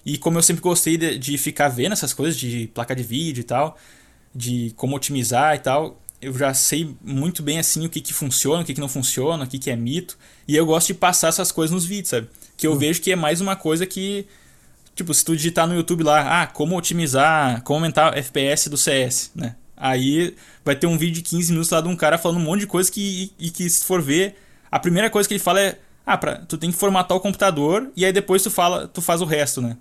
[0.06, 3.42] E como eu sempre gostei de, de ficar vendo essas coisas de placa de vídeo
[3.42, 3.78] e tal,
[4.36, 8.62] de como otimizar e tal, eu já sei muito bem assim o que, que funciona,
[8.62, 10.18] o que, que não funciona, o que, que é mito.
[10.48, 12.30] E eu gosto de passar essas coisas nos vídeos, sabe?
[12.56, 14.26] Que eu vejo que é mais uma coisa que.
[14.96, 19.32] Tipo, se tu digitar no YouTube lá, ah, como otimizar, como aumentar FPS do CS,
[19.36, 19.56] né?
[19.76, 22.62] Aí vai ter um vídeo de 15 minutos lá de um cara falando um monte
[22.62, 24.36] de coisa que, e que se for ver,
[24.72, 27.92] a primeira coisa que ele fala é, ah, pra, tu tem que formatar o computador
[27.96, 29.78] e aí depois tu fala, tu faz o resto, né?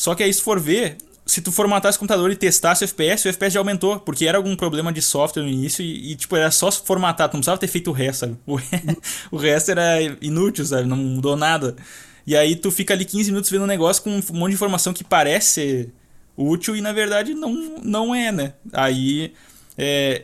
[0.00, 3.28] Só que aí se for ver, se tu formatar esse computador e testasse o FPS,
[3.28, 6.34] o FPS já aumentou, porque era algum problema de software no início e, e, tipo,
[6.36, 8.38] era só formatar, tu não precisava ter feito o resto, sabe?
[8.46, 8.58] O,
[9.30, 10.88] o resto era inútil, sabe?
[10.88, 11.76] Não mudou nada.
[12.26, 14.94] E aí tu fica ali 15 minutos vendo um negócio com um monte de informação
[14.94, 15.92] que parece ser
[16.34, 18.54] útil e na verdade não, não é, né?
[18.72, 19.34] Aí
[19.76, 20.22] é,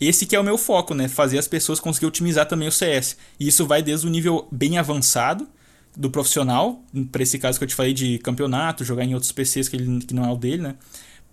[0.00, 1.08] esse que é o meu foco, né?
[1.08, 3.16] Fazer as pessoas conseguir otimizar também o CS.
[3.40, 5.48] E isso vai desde o nível bem avançado
[5.96, 9.68] do profissional, para esse caso que eu te falei de campeonato, jogar em outros PCs
[9.68, 10.74] que, ele, que não é o dele, né?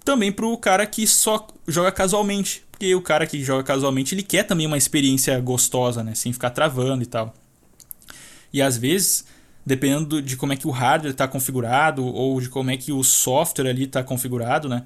[0.05, 2.63] Também pro cara que só joga casualmente.
[2.71, 6.15] Porque o cara que joga casualmente, ele quer também uma experiência gostosa, né?
[6.15, 7.33] Sem ficar travando e tal.
[8.51, 9.25] E às vezes,
[9.65, 13.03] dependendo de como é que o hardware está configurado ou de como é que o
[13.03, 14.83] software ali está configurado, né?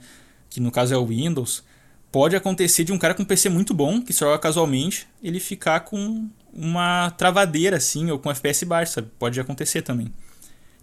[0.50, 1.64] Que no caso é o Windows,
[2.12, 5.40] pode acontecer de um cara com um PC muito bom, que só joga casualmente, ele
[5.40, 9.08] ficar com uma travadeira assim, ou com FPS baixo, sabe?
[9.20, 10.12] Pode acontecer também.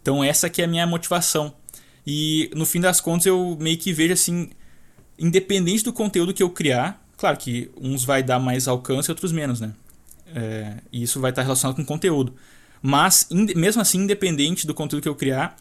[0.00, 1.52] Então essa que é a minha motivação.
[2.06, 4.50] E no fim das contas eu meio que vejo assim,
[5.18, 9.32] independente do conteúdo que eu criar, claro que uns vai dar mais alcance e outros
[9.32, 9.72] menos, né?
[10.34, 12.34] É, e isso vai estar relacionado com o conteúdo.
[12.82, 15.56] Mas, mesmo assim, independente do conteúdo que eu criar,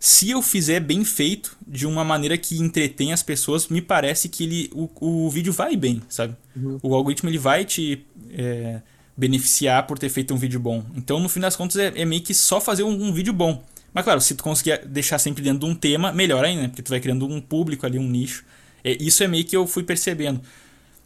[0.00, 4.44] se eu fizer bem feito, de uma maneira que entretém as pessoas, me parece que
[4.44, 6.34] ele, o, o vídeo vai bem, sabe?
[6.82, 8.82] O algoritmo ele vai te é,
[9.16, 10.84] beneficiar por ter feito um vídeo bom.
[10.96, 13.62] Então, no fim das contas, é, é meio que só fazer um, um vídeo bom.
[13.92, 16.68] Mas, claro, se tu conseguir deixar sempre dentro de um tema, melhor ainda, né?
[16.68, 18.44] Porque tu vai criando um público ali, um nicho.
[18.82, 20.40] É, isso é meio que eu fui percebendo.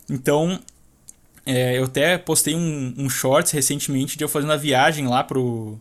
[0.09, 0.59] Então,
[1.45, 5.79] é, eu até postei um, um shorts recentemente de eu fazendo a viagem lá pro,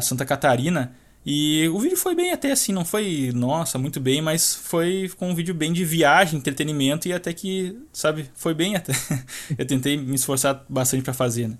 [0.00, 0.94] Santa Catarina.
[1.26, 5.30] E o vídeo foi bem até assim, não foi, nossa, muito bem, mas foi com
[5.30, 8.92] um vídeo bem de viagem, entretenimento e até que, sabe, foi bem até.
[9.58, 11.58] eu tentei me esforçar bastante pra fazer, né?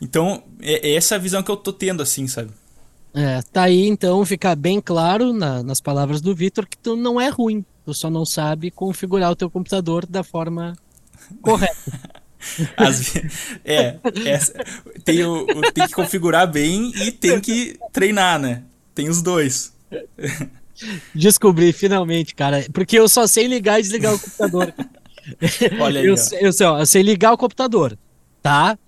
[0.00, 2.50] Então, é, é essa a visão que eu tô tendo, assim, sabe?
[3.12, 7.20] É, tá aí então, fica bem claro na- nas palavras do Vitor que tu não
[7.20, 10.76] é ruim, tu só não sabe configurar o teu computador da forma
[11.42, 11.74] correta.
[12.40, 13.30] Ve-
[13.64, 14.54] é, essa-
[15.04, 18.62] tem, o, o- tem que configurar bem e tem que treinar, né?
[18.94, 19.72] Tem os dois.
[21.14, 24.74] Descobri finalmente, cara, porque eu só sei ligar e desligar o computador.
[25.80, 27.98] Olha aí, eu, eu, sei, ó, eu sei ligar o computador,
[28.42, 28.78] tá?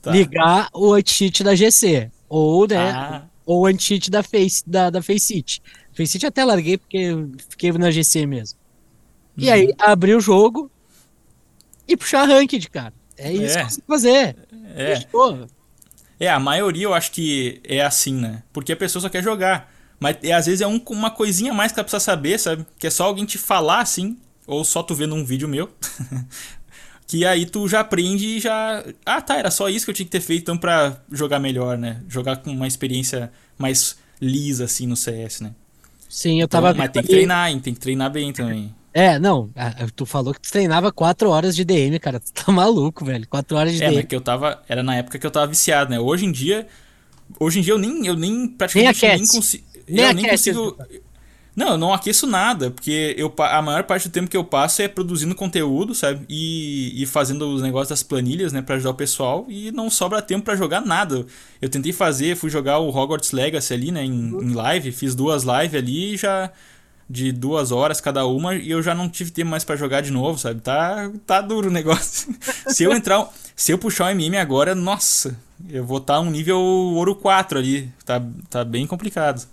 [0.00, 0.10] Tá.
[0.12, 5.02] Ligar o anti-cheat da GC, ou, né, Ah, ou o anti-cheat da, Face, da, da
[5.02, 5.60] Faceit.
[5.96, 7.08] Faceit até larguei porque
[7.48, 8.58] fiquei na GC mesmo.
[9.36, 9.52] E Uhum.
[9.52, 10.70] aí, abrir o jogo
[11.88, 12.92] e puxar ranked, cara.
[13.16, 13.64] É isso É.
[13.64, 14.36] que você tem que fazer.
[14.74, 14.96] É.
[14.96, 15.46] Fechou.
[16.18, 18.42] É, a maioria eu acho que é assim, né?
[18.52, 19.70] Porque a pessoa só quer jogar.
[20.00, 22.64] Mas é, às vezes é um- uma coisinha a mais que ela precisa saber, sabe?
[22.78, 24.16] Que é só alguém te falar assim,
[24.46, 25.68] ou só tu vendo um vídeo meu.
[27.06, 28.84] que aí tu já aprende e já.
[29.04, 31.76] Ah, tá, era só isso que eu tinha que ter feito então pra jogar melhor,
[31.76, 32.00] né?
[32.08, 35.52] Jogar com uma experiência mais lisa assim no CS, né?
[36.08, 37.60] Sim, eu Então, tava mas vendo tem que treinar, hein?
[37.60, 38.74] Tem que treinar bem também.
[38.94, 39.50] É, não,
[39.96, 42.20] tu falou que tu treinava 4 horas de DM, cara.
[42.20, 43.26] Tu tá maluco, velho.
[43.28, 43.96] 4 horas de É, DM.
[43.96, 44.62] mas que eu tava.
[44.68, 45.98] Era na época que eu tava viciado, né?
[45.98, 46.66] Hoje em dia.
[47.40, 49.64] Hoje em dia eu nem, eu nem praticamente Nem nem, consigo.
[49.88, 50.76] Nem eu nem consigo.
[51.54, 54.80] Não, eu não aqueço nada, porque eu, a maior parte do tempo que eu passo
[54.80, 56.24] é produzindo conteúdo, sabe?
[56.26, 60.22] E, e fazendo os negócios das planilhas, né, Pra ajudar o pessoal, e não sobra
[60.22, 61.26] tempo pra jogar nada.
[61.60, 65.42] Eu tentei fazer, fui jogar o Hogwarts Legacy ali, né, em, em live, fiz duas
[65.42, 66.50] lives ali e já
[67.08, 70.10] de duas horas cada uma e eu já não tive tempo mais pra jogar de
[70.10, 70.60] novo, sabe?
[70.60, 72.34] Tá, tá duro o negócio.
[72.68, 75.36] se eu entrar, se eu puxar o MM agora, nossa,
[75.68, 77.92] eu vou estar tá um nível ouro 4 ali.
[78.04, 79.46] Tá, tá bem complicado.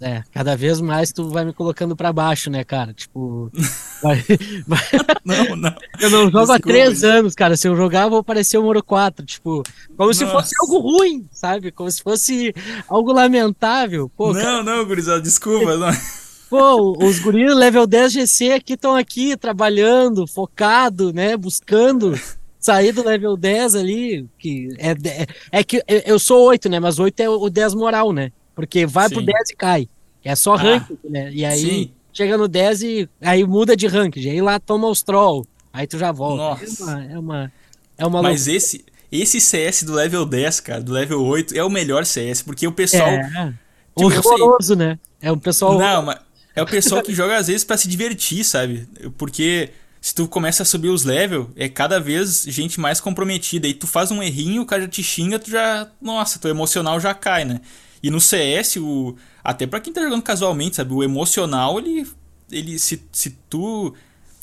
[0.00, 2.92] É, cada vez mais tu vai me colocando pra baixo, né, cara?
[2.92, 3.50] Tipo.
[4.00, 4.24] vai-
[4.64, 4.78] vai-
[5.24, 5.74] Não, não.
[5.98, 7.10] eu não jogo há Desculpa, três gente.
[7.10, 7.56] anos, cara.
[7.56, 9.26] Se eu jogar, eu vou aparecer o Moro 4.
[9.26, 9.64] Tipo,
[9.96, 10.36] como se Nossa.
[10.36, 11.72] fosse algo ruim, sabe?
[11.72, 12.54] Como se fosse
[12.86, 14.08] algo lamentável.
[14.16, 15.74] Pô, cara, não, não, gurizada, desculpa.
[15.76, 15.90] Não.
[16.48, 21.36] Pô os guris level 10 GC aqui estão aqui trabalhando, focado, né?
[21.36, 22.18] Buscando
[22.58, 24.26] sair do level 10 ali.
[24.38, 26.80] Que é, é, é que eu- sou 8, né?
[26.80, 28.32] Mas 8 é o 10 moral, né?
[28.54, 29.26] Porque vai pro Sim.
[29.26, 29.88] 10 e cai.
[30.24, 31.30] É só Ah, ranking, né?
[31.32, 31.90] E aí sim.
[32.12, 34.28] chega no 10 e aí muda de ranking.
[34.28, 35.46] Aí lá toma os troll.
[35.72, 36.42] Aí tu já volta.
[36.64, 36.90] Nossa.
[37.10, 37.18] É uma.
[37.18, 37.52] É uma,
[37.98, 41.70] é uma Mas esse, esse CS do level 10, cara, do level 8, é o
[41.70, 43.08] melhor CS, porque o pessoal.
[43.08, 43.54] É.
[43.96, 44.98] Tipo, Horroroso, né?
[45.20, 45.78] É o pessoal.
[45.78, 46.18] Não, mas
[46.58, 48.88] é o pessoal que joga às vezes pra se divertir, sabe?
[49.16, 53.66] Porque se tu começa a subir os levels, é cada vez gente mais comprometida.
[53.66, 55.88] E tu faz um errinho, o cara já te xinga, tu já.
[56.00, 57.60] Nossa, teu emocional já cai, né?
[58.02, 59.16] E no CS, o.
[59.42, 60.92] Até pra quem tá jogando casualmente, sabe?
[60.92, 62.06] O emocional, ele.
[62.50, 63.94] ele se, se tu.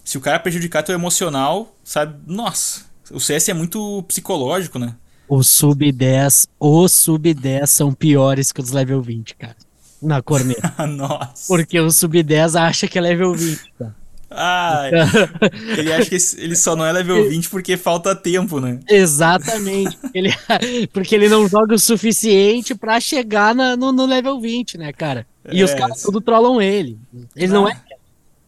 [0.03, 2.19] Se o cara prejudicar teu emocional, sabe?
[2.27, 4.95] Nossa, o CS é muito psicológico, né?
[5.27, 9.55] O sub 10, os sub 10 são piores que os level 20, cara.
[10.01, 10.73] Na corneta.
[10.87, 11.47] Nossa.
[11.47, 13.91] Porque o sub 10 acha que é level 20, tá?
[14.37, 14.89] Ah,
[15.77, 18.79] ele acha que ele só não é level 20 porque falta tempo, né?
[18.89, 19.95] Exatamente.
[19.97, 20.33] Porque ele,
[20.91, 25.25] porque ele não joga o suficiente pra chegar na- no, no level 20, né, cara?
[25.51, 25.75] E os É.
[25.77, 26.97] caras tudo trollam ele.
[27.35, 27.71] Ele não, Ah.
[27.71, 27.95] é.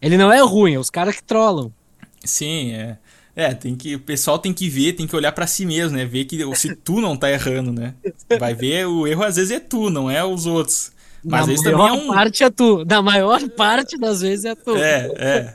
[0.01, 1.71] Ele não é ruim, é os caras que trollam.
[2.23, 2.97] Sim, é.
[3.35, 6.05] É, tem que, o pessoal tem que ver, tem que olhar pra si mesmo, né?
[6.05, 7.93] Ver que se tu não tá errando, né?
[8.39, 10.91] Vai ver, o erro às vezes é tu, não é os outros.
[11.29, 12.07] Mas vezes também maior é um.
[12.07, 12.85] parte é tu.
[12.85, 14.75] Na maior parte das vezes é tu.
[14.75, 15.53] É, é.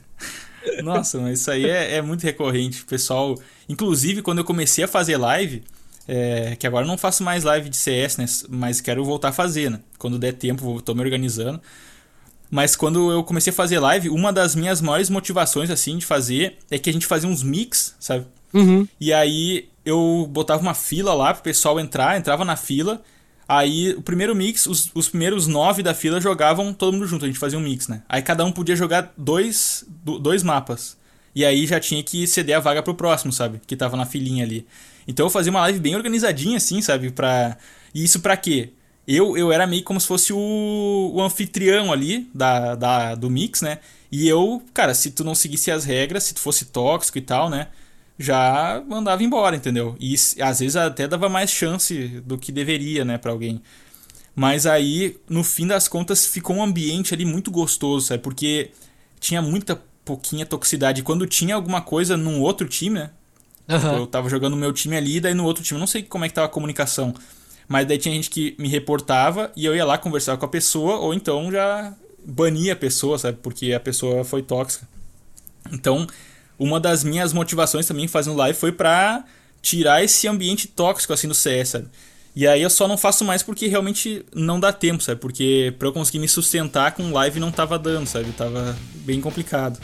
[0.82, 2.82] Nossa, mas isso aí é, é muito recorrente.
[2.82, 3.34] O pessoal.
[3.68, 5.62] Inclusive, quando eu comecei a fazer live,
[6.08, 8.26] é, que agora eu não faço mais live de CS, né?
[8.48, 9.80] Mas quero voltar a fazer, né?
[9.98, 11.60] Quando der tempo, vou, tô me organizando.
[12.50, 16.58] Mas quando eu comecei a fazer live, uma das minhas maiores motivações, assim, de fazer
[16.70, 18.26] é que a gente fazia uns mix, sabe?
[18.52, 18.86] Uhum.
[19.00, 23.02] E aí eu botava uma fila lá pro pessoal entrar, entrava na fila.
[23.48, 27.28] Aí o primeiro mix, os, os primeiros nove da fila jogavam todo mundo junto, a
[27.28, 28.02] gente fazia um mix, né?
[28.08, 30.96] Aí cada um podia jogar dois, do- dois mapas.
[31.34, 33.60] E aí já tinha que ceder a vaga pro próximo, sabe?
[33.66, 34.66] Que tava na filinha ali.
[35.06, 37.10] Então eu fazia uma live bem organizadinha, assim, sabe?
[37.10, 37.56] Pra...
[37.94, 38.70] E isso pra quê?
[39.06, 43.60] Eu, eu era meio como se fosse o, o anfitrião ali da, da, do mix,
[43.60, 43.78] né?
[44.10, 47.50] E eu, cara, se tu não seguisse as regras, se tu fosse tóxico e tal,
[47.50, 47.68] né?
[48.18, 49.96] Já mandava embora, entendeu?
[49.98, 53.60] E às vezes até dava mais chance do que deveria, né, pra alguém.
[54.34, 58.22] Mas aí, no fim das contas, ficou um ambiente ali muito gostoso, sabe?
[58.22, 58.70] Porque
[59.20, 61.02] tinha muita pouquinha toxicidade.
[61.02, 63.10] Quando tinha alguma coisa num outro time, né?
[63.68, 63.96] Tipo, Aham.
[63.98, 66.28] eu tava jogando o meu time ali, daí no outro time, não sei como é
[66.28, 67.14] que tava a comunicação.
[67.68, 70.96] Mas daí tinha gente que me reportava e eu ia lá conversar com a pessoa,
[70.96, 73.38] ou então já bania a pessoa, sabe?
[73.40, 74.86] Porque a pessoa foi tóxica.
[75.72, 76.06] Então,
[76.58, 79.24] uma das minhas motivações também fazendo live foi pra
[79.60, 81.86] tirar esse ambiente tóxico assim do CS, sabe?
[82.36, 85.20] E aí eu só não faço mais porque realmente não dá tempo, sabe?
[85.20, 88.32] Porque pra eu conseguir me sustentar com live não tava dando, sabe?
[88.32, 89.78] Tava bem complicado.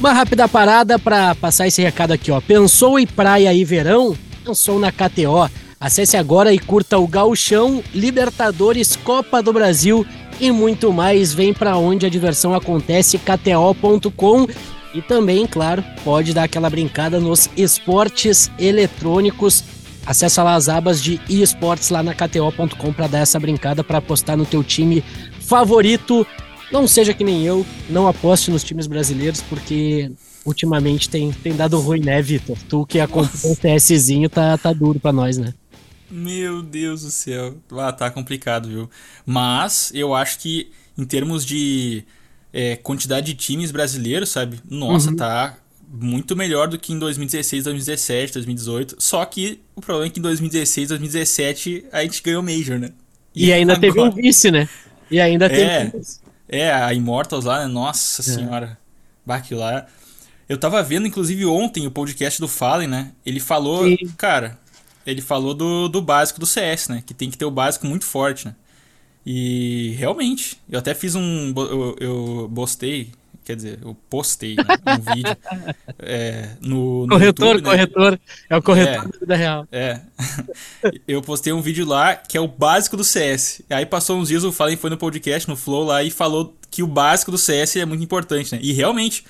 [0.00, 2.40] Uma rápida parada para passar esse recado aqui, ó.
[2.40, 4.16] Pensou em praia e verão?
[4.44, 5.48] Pensou na KTO.
[5.78, 10.04] Acesse agora e curta o Gauchão, Libertadores, Copa do Brasil
[10.40, 11.32] e muito mais.
[11.32, 14.46] Vem para onde a diversão acontece, kto.com.
[14.96, 19.62] E também, claro, pode dar aquela brincada nos esportes eletrônicos.
[20.06, 24.38] Acesse lá as abas de esportes lá na kto.com para dar essa brincada para apostar
[24.38, 25.04] no teu time
[25.40, 26.26] favorito.
[26.72, 30.10] não seja que nem eu, não aposte nos times brasileiros, porque
[30.46, 32.56] ultimamente tem, tem dado ruim, né, Vitor?
[32.66, 35.52] Tu que acompanha o TSzinho tá, tá duro pra nós, né?
[36.10, 37.54] Meu Deus do céu.
[37.72, 38.90] Ah, tá complicado, viu?
[39.26, 42.02] Mas eu acho que em termos de
[42.56, 44.58] é, quantidade de times brasileiros, sabe?
[44.66, 45.16] Nossa, uhum.
[45.16, 48.96] tá muito melhor do que em 2016, 2017, 2018.
[48.98, 52.92] Só que o problema é que em 2016, 2017 a gente ganhou Major, né?
[53.34, 53.92] E, e ainda agora...
[53.92, 54.66] teve um vice, né?
[55.10, 56.20] E ainda teve é, um vice.
[56.48, 57.66] É, a Immortals lá, né?
[57.66, 58.24] Nossa é.
[58.24, 58.78] senhora.
[59.24, 59.86] Bah, lá.
[60.48, 63.12] Eu tava vendo, inclusive, ontem o podcast do Fallen, né?
[63.26, 63.98] Ele falou, Sim.
[64.16, 64.58] cara,
[65.06, 67.02] ele falou do, do básico do CS, né?
[67.04, 68.54] Que tem que ter o básico muito forte, né?
[69.26, 71.52] E realmente, eu até fiz um.
[71.56, 73.10] Eu, eu postei,
[73.44, 75.36] quer dizer, eu postei né, um vídeo
[75.98, 77.08] é, no, no.
[77.08, 77.70] Corretor, YouTube, né?
[77.70, 78.12] corretor.
[78.12, 78.18] Né?
[78.48, 79.68] É o corretor é, da vida real.
[79.72, 80.00] É.
[81.08, 83.62] eu postei um vídeo lá que é o básico do CS.
[83.68, 86.84] Aí passou uns dias, o Fallen foi no podcast, no Flow lá, e falou que
[86.84, 88.60] o básico do CS é muito importante, né?
[88.62, 89.24] E realmente,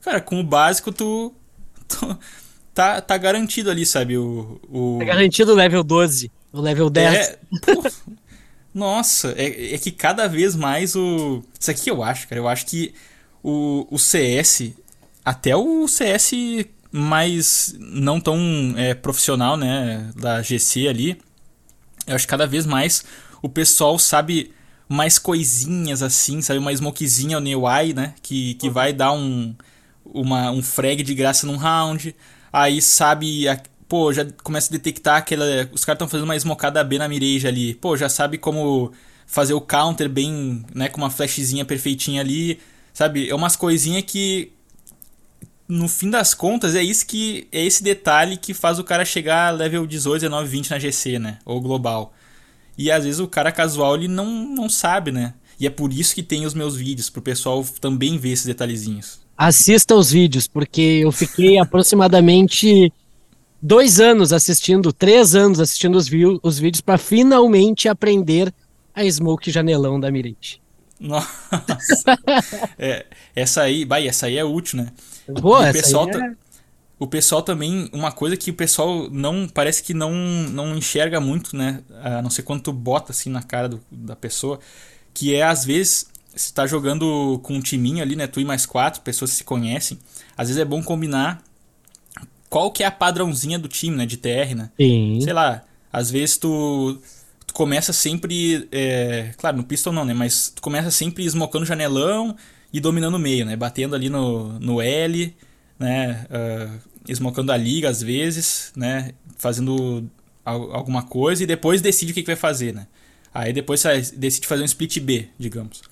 [0.00, 1.32] cara, com o básico tu,
[1.86, 2.18] tu
[2.74, 4.18] tá, tá garantido ali, sabe?
[4.18, 4.96] O, o...
[4.98, 7.14] Tá garantido o level 12, o level 10.
[7.14, 7.84] É, pô,
[8.76, 11.42] nossa, é, é que cada vez mais o.
[11.58, 12.38] Isso aqui eu acho, cara.
[12.38, 12.92] Eu acho que
[13.42, 14.72] o, o CS,
[15.24, 16.32] até o CS
[16.92, 18.38] mais não tão
[18.76, 20.10] é, profissional, né?
[20.14, 21.18] Da GC ali,
[22.06, 23.02] eu acho que cada vez mais
[23.40, 24.52] o pessoal sabe
[24.86, 26.58] mais coisinhas assim, sabe?
[26.58, 28.12] Uma smokezinha, o Newai, né?
[28.22, 29.54] Que, que vai dar um,
[30.04, 32.14] uma, um frag de graça num round.
[32.52, 33.48] Aí sabe
[33.88, 35.44] pô, já começa a detectar aquela.
[35.72, 37.74] Os caras estão fazendo uma smocada B na mireja ali.
[37.74, 38.92] Pô, já sabe como
[39.26, 42.58] fazer o counter bem, né, com uma flashzinha perfeitinha ali.
[42.92, 43.28] Sabe?
[43.28, 44.52] É umas coisinhas que.
[45.68, 47.48] No fim das contas, é isso que.
[47.52, 51.38] É esse detalhe que faz o cara chegar level 18, 19, 20 na GC, né?
[51.44, 52.12] Ou global.
[52.78, 55.34] E às vezes o cara casual ele não, não sabe, né?
[55.58, 59.20] E é por isso que tem os meus vídeos, pro pessoal também ver esses detalhezinhos.
[59.36, 62.92] Assista os vídeos, porque eu fiquei aproximadamente
[63.60, 66.08] dois anos assistindo, três anos assistindo os,
[66.42, 68.52] os vídeos para finalmente aprender
[68.94, 70.60] a Smoke Janelão da Mirage.
[70.98, 71.28] Nossa.
[72.78, 74.92] é, essa aí, vai, essa aí é útil, né?
[75.28, 76.34] Boa, o pessoal é...
[76.98, 81.54] O pessoal também, uma coisa que o pessoal não parece que não não enxerga muito,
[81.54, 81.82] né?
[82.02, 84.58] A não ser quando tu bota assim na cara do, da pessoa,
[85.12, 88.26] que é às vezes você tá jogando com um timinho ali, né?
[88.26, 89.98] Tu e mais quatro pessoas se conhecem.
[90.38, 91.42] Às vezes é bom combinar
[92.48, 94.06] qual que é a padrãozinha do time, né?
[94.06, 94.70] De TR, né?
[94.76, 95.20] Sim.
[95.20, 96.98] Sei lá, às vezes tu,
[97.46, 98.68] tu começa sempre.
[98.70, 100.14] É, claro, no pistol não, né?
[100.14, 102.36] Mas tu começa sempre esmocando janelão
[102.72, 103.56] e dominando o meio, né?
[103.56, 105.34] Batendo ali no, no L,
[105.78, 106.26] né?
[106.30, 109.12] Uh, esmocando a liga às vezes, né?
[109.36, 110.08] Fazendo
[110.44, 112.86] alguma coisa e depois decide o que, que vai fazer, né?
[113.34, 113.82] Aí depois
[114.16, 115.82] decide fazer um split B, digamos.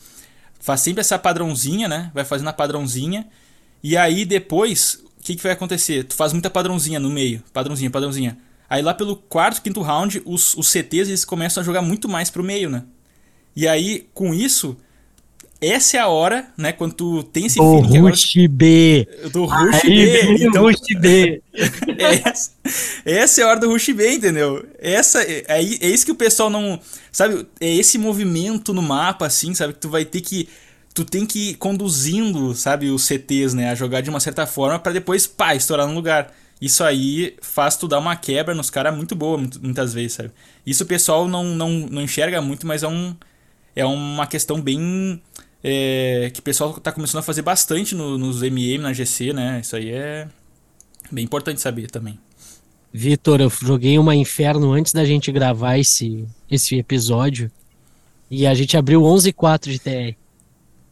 [0.61, 2.11] Faz sempre essa padrãozinha, né?
[2.15, 3.27] Vai fazendo a padrãozinha.
[3.83, 6.05] E aí depois que, que vai acontecer?
[6.05, 8.37] Tu faz muita padrãozinha no meio, padrãozinha, padrãozinha.
[8.69, 12.29] Aí lá pelo quarto, quinto round, os, os CTs eles começam a jogar muito mais
[12.29, 12.85] pro meio, né?
[13.57, 14.77] E aí, com isso,
[15.61, 16.73] essa é a hora, né?
[16.73, 18.49] Quando tu tem esse do feeling Rush agora...
[18.49, 19.09] B.
[19.33, 20.45] Do Rush B.
[20.45, 21.43] Então, Rush B.
[21.99, 22.51] essa,
[23.05, 24.67] essa é a hora do Rush B, entendeu?
[24.79, 26.79] Essa, é, é, é isso que o pessoal não...
[27.11, 27.47] Sabe?
[27.61, 29.73] É esse movimento no mapa, assim, sabe?
[29.73, 30.49] Que tu vai ter que
[30.95, 34.79] tu tem que ir conduzindo, sabe, os CTs, né, a jogar de uma certa forma
[34.79, 36.33] para depois, pá, estourar no lugar.
[36.61, 40.31] Isso aí faz tu dar uma quebra nos caras muito boa, muitas vezes, sabe?
[40.65, 43.15] Isso o pessoal não, não, não enxerga muito, mas é, um,
[43.75, 45.21] é uma questão bem.
[45.67, 49.61] É, que o pessoal tá começando a fazer bastante no, nos MM, na GC, né?
[49.61, 50.29] Isso aí é
[51.11, 52.19] bem importante saber também.
[52.93, 57.51] Vitor, eu joguei uma inferno antes da gente gravar esse, esse episódio.
[58.31, 60.24] E a gente abriu 11.4 de TR.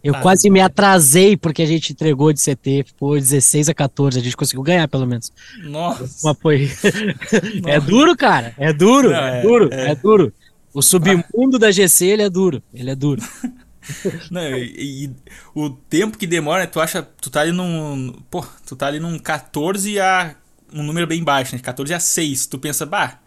[0.03, 4.19] Eu ah, quase me atrasei porque a gente entregou de CT, ficou 16 a 14,
[4.19, 5.33] a gente conseguiu ganhar pelo menos.
[5.63, 6.05] Nossa.
[6.25, 6.71] Mas foi.
[7.67, 8.53] é duro, cara.
[8.59, 9.91] É duro, Não, é, é, duro, é...
[9.91, 9.95] é...
[9.95, 10.33] duro.
[10.75, 12.63] O submundo da GC, ele é duro.
[12.73, 13.23] Ele é duro.
[14.31, 15.11] Não, e, e,
[15.55, 19.19] o tempo que demora, tu acha, tu tá ali num, pô, tu tá ali num
[19.19, 20.35] 14 a
[20.73, 21.61] um número bem baixo, né?
[21.61, 22.47] 14 a 6.
[22.47, 23.19] Tu pensa, bah,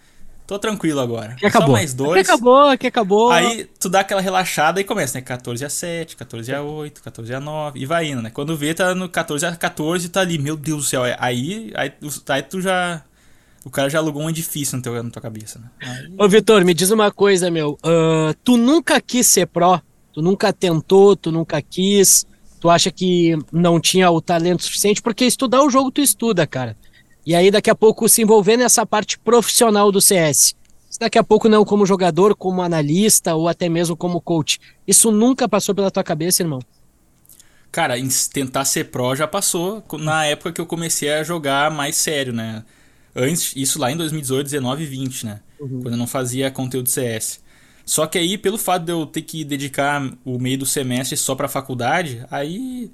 [0.47, 1.35] Tô tranquilo agora.
[1.35, 1.67] Que acabou.
[1.67, 2.13] Só mais dois.
[2.13, 3.31] Que acabou, que acabou.
[3.31, 5.23] Aí tu dá aquela relaxada e começa, né?
[5.23, 8.29] 14 a 7, 14 a 8, 14 a 9 e vai indo, né?
[8.29, 11.03] Quando vê, tá no 14 a 14 tá ali, meu Deus do céu.
[11.03, 13.01] Aí, aí, aí tu já.
[13.63, 15.65] O cara já alugou um edifício no teu, na tua cabeça, né?
[15.81, 16.13] Aí...
[16.19, 17.79] Ô, Vitor, me diz uma coisa, meu.
[17.83, 19.81] Uh, tu nunca quis ser pró?
[20.13, 22.27] Tu nunca tentou, tu nunca quis?
[22.59, 25.01] Tu acha que não tinha o talento suficiente?
[25.01, 26.77] Porque estudar o jogo tu estuda, cara.
[27.25, 30.55] E aí, daqui a pouco, se envolver nessa parte profissional do CS.
[30.99, 34.59] daqui a pouco não como jogador, como analista ou até mesmo como coach.
[34.87, 36.59] Isso nunca passou pela tua cabeça, irmão?
[37.71, 37.95] Cara,
[38.31, 42.63] tentar ser pró já passou na época que eu comecei a jogar mais sério, né?
[43.13, 45.39] Antes, isso lá em 2018, 19 e 20, né?
[45.59, 45.81] Uhum.
[45.81, 47.41] Quando eu não fazia conteúdo CS.
[47.85, 51.35] Só que aí, pelo fato de eu ter que dedicar o meio do semestre só
[51.35, 52.91] pra faculdade, aí.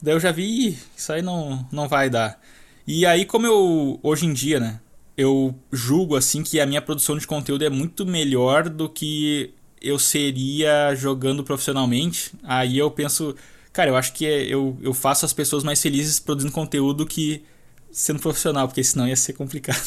[0.00, 2.38] Daí eu já vi, isso aí não, não vai dar.
[2.86, 4.80] E aí, como eu, hoje em dia, né?
[5.16, 9.98] Eu julgo, assim, que a minha produção de conteúdo é muito melhor do que eu
[9.98, 12.32] seria jogando profissionalmente.
[12.42, 13.34] Aí eu penso,
[13.76, 17.44] Cara, eu acho que é, eu, eu faço as pessoas mais felizes produzindo conteúdo que
[17.92, 19.84] sendo profissional, porque senão ia ser complicado.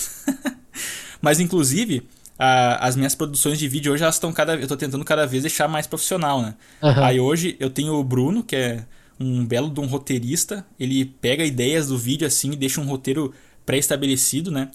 [1.19, 5.03] Mas, inclusive, a, as minhas produções de vídeo hoje, elas estão cada Eu tô tentando
[5.03, 6.53] cada vez deixar mais profissional, né?
[6.83, 7.03] Uhum.
[7.03, 8.85] Aí hoje eu tenho o Bruno, que é
[9.19, 10.65] um belo de um roteirista.
[10.79, 13.33] Ele pega ideias do vídeo assim e deixa um roteiro
[13.65, 14.71] pré-estabelecido, né?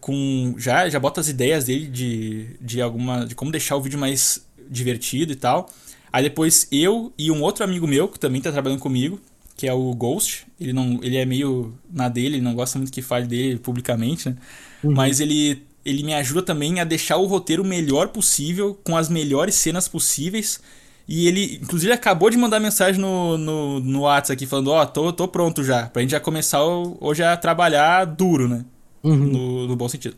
[0.00, 3.24] Com, já, já bota as ideias dele de, de alguma.
[3.26, 5.70] de como deixar o vídeo mais divertido e tal.
[6.12, 9.20] Aí depois eu e um outro amigo meu, que também tá trabalhando comigo,
[9.56, 10.46] que é o Ghost.
[10.60, 14.28] Ele não ele é meio na dele, ele não gosta muito que fale dele publicamente,
[14.28, 14.36] né?
[14.82, 14.92] Uhum.
[14.92, 19.08] Mas ele ele me ajuda também a deixar o roteiro o melhor possível, com as
[19.08, 20.60] melhores cenas possíveis.
[21.06, 24.86] E ele, inclusive, acabou de mandar mensagem no, no, no WhatsApp aqui, falando: Ó, oh,
[24.86, 28.64] tô, tô pronto já, pra gente já começar hoje a trabalhar duro, né?
[29.02, 29.16] Uhum.
[29.16, 30.16] No, no bom sentido.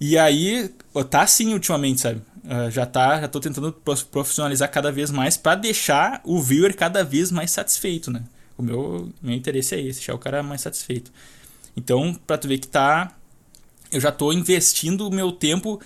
[0.00, 0.70] E aí,
[1.10, 2.22] tá assim ultimamente, sabe?
[2.44, 3.72] Uh, já tá, já tô tentando
[4.12, 8.22] profissionalizar cada vez mais para deixar o viewer cada vez mais satisfeito, né?
[8.56, 11.10] O meu, meu interesse é esse, deixar o cara mais satisfeito.
[11.76, 13.12] Então, para tu ver que tá
[13.90, 15.80] eu já tô investindo o meu tempo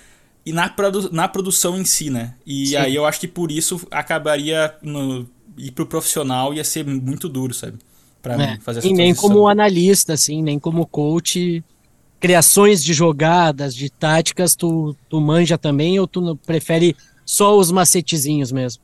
[0.50, 2.34] e na, produ na produção em si, né?
[2.44, 2.76] E Sim.
[2.76, 5.26] aí eu acho que por isso acabaria no
[5.56, 7.78] ir pro profissional ia ser muito duro, sabe?
[8.20, 8.58] Para é.
[8.58, 11.62] fazer essa E nem como analista assim, nem como coach
[12.18, 16.94] criações de jogadas, de táticas, tu, tu manja também ou tu prefere
[17.24, 18.82] só os macetezinhos mesmo?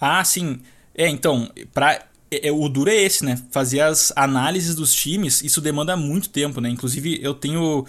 [0.00, 0.60] Ah, sim.
[0.94, 3.40] É, então, pra, é, é, o duro é esse, né?
[3.50, 6.68] Fazer as análises dos times, isso demanda muito tempo, né?
[6.68, 7.86] Inclusive, eu tenho.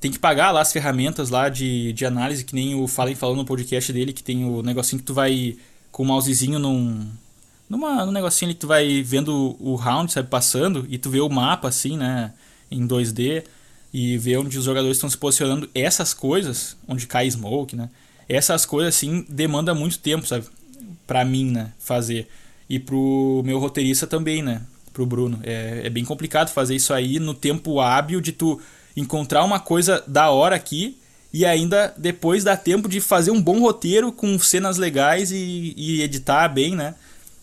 [0.00, 3.34] Tem que pagar lá as ferramentas lá de, de análise, que nem o Fallen falou
[3.34, 5.56] no podcast dele, que tem o negocinho que tu vai
[5.90, 7.06] com o mousezinho num.
[7.68, 11.20] Numa, num negocinho ali que tu vai vendo o round, sabe, passando, e tu vê
[11.20, 12.32] o mapa assim, né?
[12.70, 13.44] Em 2D
[13.92, 17.88] e ver onde os jogadores estão se posicionando, essas coisas, onde cai smoke, né?
[18.28, 20.44] Essas coisas assim demanda muito tempo, sabe?
[21.06, 22.28] Para mim, né, fazer.
[22.68, 24.60] E pro meu roteirista também, né?
[24.92, 25.40] Pro Bruno.
[25.42, 28.60] É, é bem complicado fazer isso aí no tempo hábil de tu
[28.96, 30.98] encontrar uma coisa da hora aqui
[31.32, 36.02] e ainda depois dá tempo de fazer um bom roteiro com cenas legais e, e
[36.02, 36.94] editar bem, né?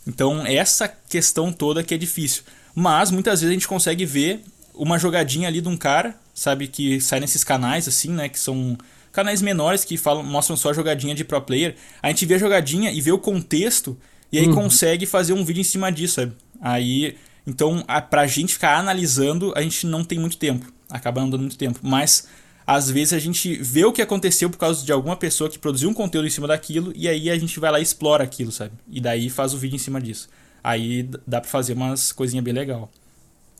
[0.07, 2.43] Então, essa questão toda que é difícil.
[2.75, 4.43] Mas muitas vezes a gente consegue ver
[4.73, 6.67] uma jogadinha ali de um cara sabe?
[6.67, 8.27] Que sai nesses canais, assim, né?
[8.27, 8.77] Que são
[9.11, 11.75] canais menores que falam, mostram só a jogadinha de pro player.
[12.01, 13.97] A gente vê a jogadinha e vê o contexto
[14.31, 14.55] e aí uhum.
[14.55, 16.33] consegue fazer um vídeo em cima disso, sabe?
[16.59, 20.65] Aí, então, a, pra gente ficar analisando, a gente não tem muito tempo.
[20.93, 21.79] Acaba não dando muito tempo.
[21.81, 22.27] Mas,
[22.65, 25.89] às vezes, a gente vê o que aconteceu por causa de alguma pessoa que produziu
[25.89, 28.73] um conteúdo em cima daquilo e aí a gente vai lá e explora aquilo, sabe?
[28.87, 30.29] E daí faz o vídeo em cima disso.
[30.63, 32.89] Aí dá pra fazer umas coisinhas bem legal.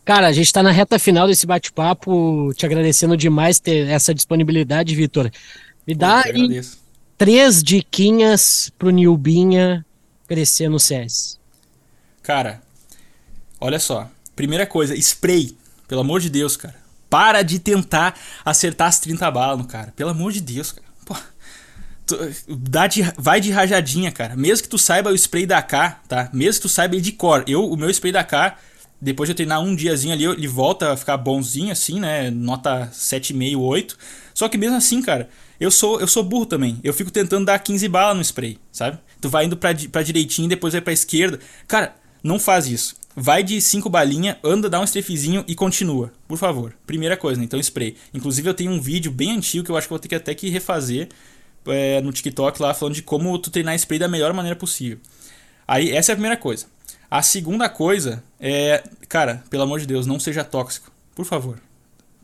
[0.06, 4.94] Cara, a gente está na reta final desse bate-papo, te agradecendo demais ter essa disponibilidade,
[4.96, 5.32] Vitor.
[5.88, 6.24] Me dá
[7.18, 9.86] três diquinhas pro Nilbinha
[10.28, 11.40] crescer no CS.
[12.22, 12.62] Cara,
[13.60, 14.10] olha só.
[14.36, 15.56] Primeira coisa, spray.
[15.88, 16.76] Pelo amor de Deus, cara.
[17.14, 19.94] Para de tentar acertar as 30 balas cara.
[19.96, 20.88] Pelo amor de Deus, cara.
[21.06, 21.16] Pô,
[22.08, 22.18] tu,
[22.50, 24.36] dá de, vai de rajadinha, cara.
[24.36, 26.32] Mesmo que tu saiba o spray da K, tá?
[26.34, 27.44] Mesmo que tu saiba ele de cor.
[27.46, 28.58] Eu, o meu spray da K
[29.00, 32.32] depois de eu treinar um diazinho ali, ele volta a ficar bonzinho assim, né?
[32.32, 33.98] Nota 7,5, 8.
[34.34, 36.80] Só que mesmo assim, cara, eu sou eu sou burro também.
[36.84, 38.98] Eu fico tentando dar 15 balas no spray, sabe?
[39.22, 41.40] Tu vai indo pra, pra direitinho, depois vai pra esquerda.
[41.68, 41.94] Cara,
[42.24, 42.96] não faz isso.
[43.16, 46.12] Vai de 5 balinhas, anda, dá um strafezinho e continua.
[46.28, 46.76] Por favor.
[46.86, 47.46] Primeira coisa, né?
[47.46, 47.96] Então spray.
[48.14, 50.16] Inclusive eu tenho um vídeo bem antigo que eu acho que eu vou ter que
[50.16, 51.10] até que refazer
[51.68, 55.00] é, no TikTok lá, falando de como tu treinar spray da melhor maneira possível.
[55.68, 56.66] Aí, essa é a primeira coisa.
[57.10, 60.92] A segunda coisa é, cara, pelo amor de Deus, não seja tóxico.
[61.14, 61.60] Por favor.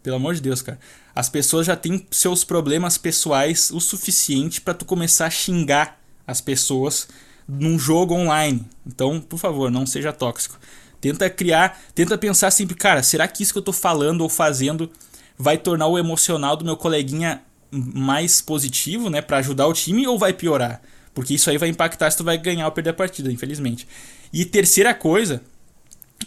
[0.01, 0.79] Pelo amor de Deus, cara.
[1.13, 6.41] As pessoas já têm seus problemas pessoais o suficiente para tu começar a xingar as
[6.41, 7.07] pessoas
[7.49, 8.65] num jogo online.
[8.85, 10.59] Então, por favor, não seja tóxico.
[11.01, 14.91] Tenta criar, tenta pensar sempre, cara, será que isso que eu tô falando ou fazendo
[15.37, 17.41] vai tornar o emocional do meu coleguinha
[17.71, 20.81] mais positivo, né, para ajudar o time ou vai piorar?
[21.13, 23.87] Porque isso aí vai impactar se tu vai ganhar ou perder a partida, infelizmente.
[24.31, 25.41] E terceira coisa,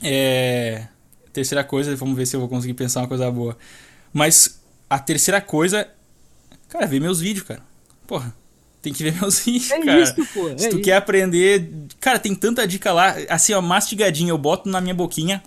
[0.02, 0.88] é.
[1.32, 3.56] Terceira coisa, vamos ver se eu vou conseguir pensar uma coisa boa.
[4.12, 4.60] Mas
[4.90, 5.88] a terceira coisa,
[6.72, 7.60] Cara, vê meus vídeos, cara.
[8.06, 8.34] Porra,
[8.82, 10.02] tem que ver meus vídeos, É cara.
[10.02, 10.82] isso, pô, é Se tu isso.
[10.84, 11.70] quer aprender.
[12.00, 13.14] Cara, tem tanta dica lá.
[13.28, 14.30] Assim, ó, mastigadinha.
[14.30, 15.42] Eu boto na minha boquinha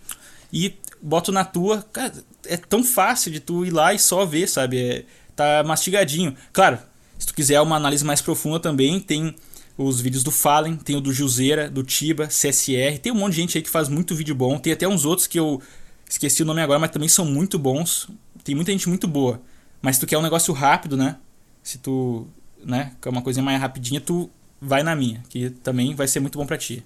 [0.51, 1.83] e boto na tua.
[1.93, 2.13] Cara,
[2.47, 4.79] é tão fácil de tu ir lá e só ver, sabe?
[4.79, 5.03] É,
[5.35, 6.35] tá mastigadinho.
[6.53, 6.79] Claro,
[7.19, 9.35] se tu quiser uma análise mais profunda também, tem
[9.77, 12.97] os vídeos do Fallen, tem o do Juseira, do Tiba, CSR.
[13.01, 14.57] Tem um monte de gente aí que faz muito vídeo bom.
[14.57, 15.61] Tem até uns outros que eu
[16.09, 18.07] esqueci o nome agora, mas também são muito bons.
[18.43, 19.41] Tem muita gente muito boa.
[19.81, 21.17] Mas se tu quer um negócio rápido, né?
[21.61, 22.27] Se tu,
[22.65, 26.37] né, quer uma coisinha mais rapidinha, tu vai na minha, que também vai ser muito
[26.37, 26.83] bom pra ti.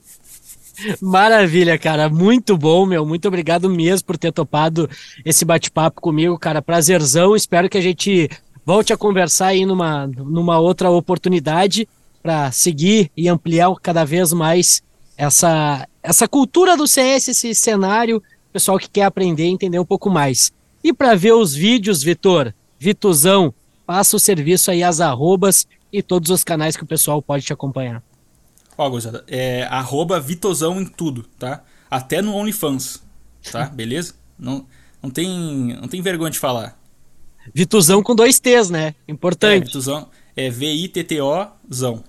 [1.02, 2.10] Maravilha, cara.
[2.10, 3.06] Muito bom, meu.
[3.06, 4.90] Muito obrigado mesmo por ter topado
[5.26, 6.62] esse bate-papo comigo, cara.
[6.62, 7.36] Prazerzão.
[7.36, 8.30] Espero que a gente
[8.66, 11.88] volte a conversar aí numa, numa outra oportunidade
[12.22, 14.82] para seguir e ampliar cada vez mais
[15.18, 18.22] essa, essa cultura do CS, esse cenário,
[18.54, 20.52] pessoal que quer aprender entender um pouco mais.
[20.84, 23.54] E para ver os vídeos, Vitor, Vituzão,
[23.90, 27.52] passa o serviço aí, as arrobas e todos os canais que o pessoal pode te
[27.52, 28.04] acompanhar.
[28.78, 31.64] Ó, gozada, é arroba Vitozão em tudo, tá?
[31.90, 33.02] Até no OnlyFans,
[33.52, 33.66] tá?
[33.74, 34.14] Beleza?
[34.38, 34.68] Não,
[35.02, 36.78] não, tem, não tem vergonha de falar.
[37.52, 38.90] Vituzão com dois T's, né?
[39.08, 39.66] É, Importante.
[39.66, 42.04] Vitozão é V-I-T-T-O-zão.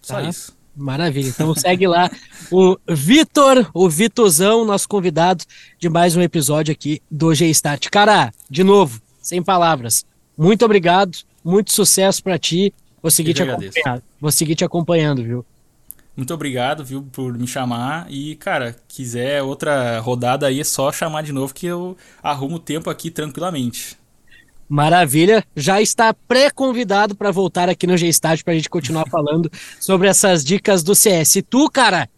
[0.00, 0.22] Só Tá.
[0.22, 0.56] isso.
[0.74, 1.28] Maravilha.
[1.28, 2.10] Então segue lá
[2.50, 5.44] o Vitor, o Vituzão, nosso convidado
[5.78, 7.90] de mais um episódio aqui do G-Start.
[7.90, 10.10] Cara, de novo, sem palavras.
[10.42, 12.74] Muito obrigado, muito sucesso pra ti.
[13.00, 14.02] Vou seguir te acompanhando.
[14.20, 15.46] Vou seguir te acompanhando, viu?
[16.16, 18.06] Muito obrigado, viu, por me chamar.
[18.10, 22.58] E, cara, quiser outra rodada aí, é só chamar de novo que eu arrumo o
[22.58, 23.96] tempo aqui tranquilamente.
[24.68, 25.44] Maravilha.
[25.54, 30.44] Já está pré-convidado para voltar aqui no G-Start para a gente continuar falando sobre essas
[30.44, 31.36] dicas do CS.
[31.36, 32.08] E tu, cara,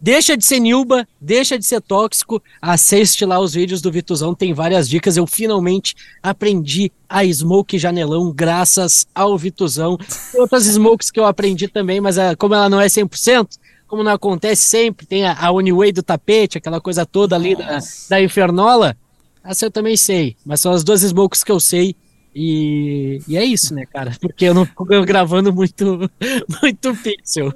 [0.00, 4.54] deixa de ser Nilba, deixa de ser tóxico, assiste lá os vídeos do Vituzão, tem
[4.54, 5.16] várias dicas.
[5.16, 9.98] Eu finalmente aprendi a Smoke Janelão graças ao Vituzão.
[10.32, 14.02] Tem outras Smokes que eu aprendi também, mas ah, como ela não é 100%, como
[14.02, 18.22] não acontece sempre, tem a, a Oneway do tapete, aquela coisa toda ali da, da
[18.22, 18.96] Infernola.
[19.44, 21.96] Essa eu também sei, mas são as duas smokes que eu sei.
[22.34, 24.12] E, e é isso, né, cara?
[24.20, 26.10] Porque eu não fico gravando muito,
[26.62, 27.52] muito pixel.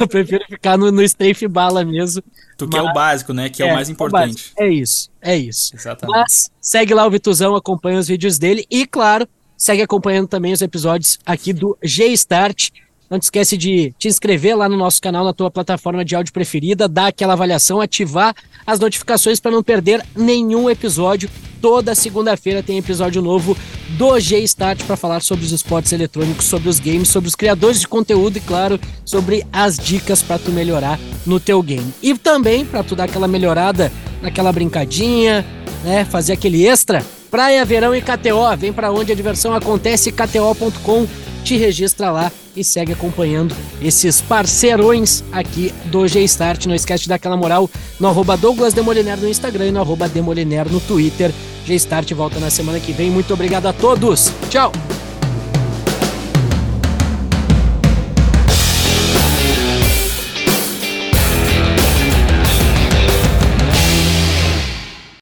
[0.00, 2.22] Eu prefiro ficar no, no strafe bala mesmo.
[2.56, 3.48] Tu quer Mas- o básico, né?
[3.48, 4.52] Que é, o mais importante.
[4.58, 5.74] É isso, é isso.
[5.74, 6.16] Exatamente.
[6.16, 10.60] Mas segue lá o Vituzão, acompanha os vídeos dele e, claro, segue acompanhando também os
[10.60, 12.68] episódios aqui do G-Start.
[13.10, 16.32] Não te esquece de te inscrever lá no nosso canal, na tua plataforma de áudio
[16.32, 18.32] preferida, dar aquela avaliação, ativar
[18.64, 21.28] as notificações para não perder nenhum episódio.
[21.60, 23.56] Toda segunda-feira tem episódio novo
[23.98, 27.88] do G-Start para falar sobre os esportes eletrônicos, sobre os games, sobre os criadores de
[27.88, 30.96] conteúdo e, claro, sobre as dicas para tu melhorar
[31.26, 31.92] no teu game.
[32.00, 33.90] E também para tu dar aquela melhorada
[34.22, 35.44] naquela brincadinha,
[35.82, 37.04] né, fazer aquele extra.
[37.28, 41.08] Praia, verão e KTO, vem para onde a diversão acontece, kto.com,
[41.42, 46.66] te registra lá e segue acompanhando esses parceirões aqui do G-Start.
[46.66, 50.08] Não esquece de dar aquela moral no arroba Douglas Demoliner no Instagram e no arroba
[50.08, 51.32] Demoliner no Twitter.
[51.64, 53.10] G-Start volta na semana que vem.
[53.10, 54.32] Muito obrigado a todos.
[54.48, 54.72] Tchau!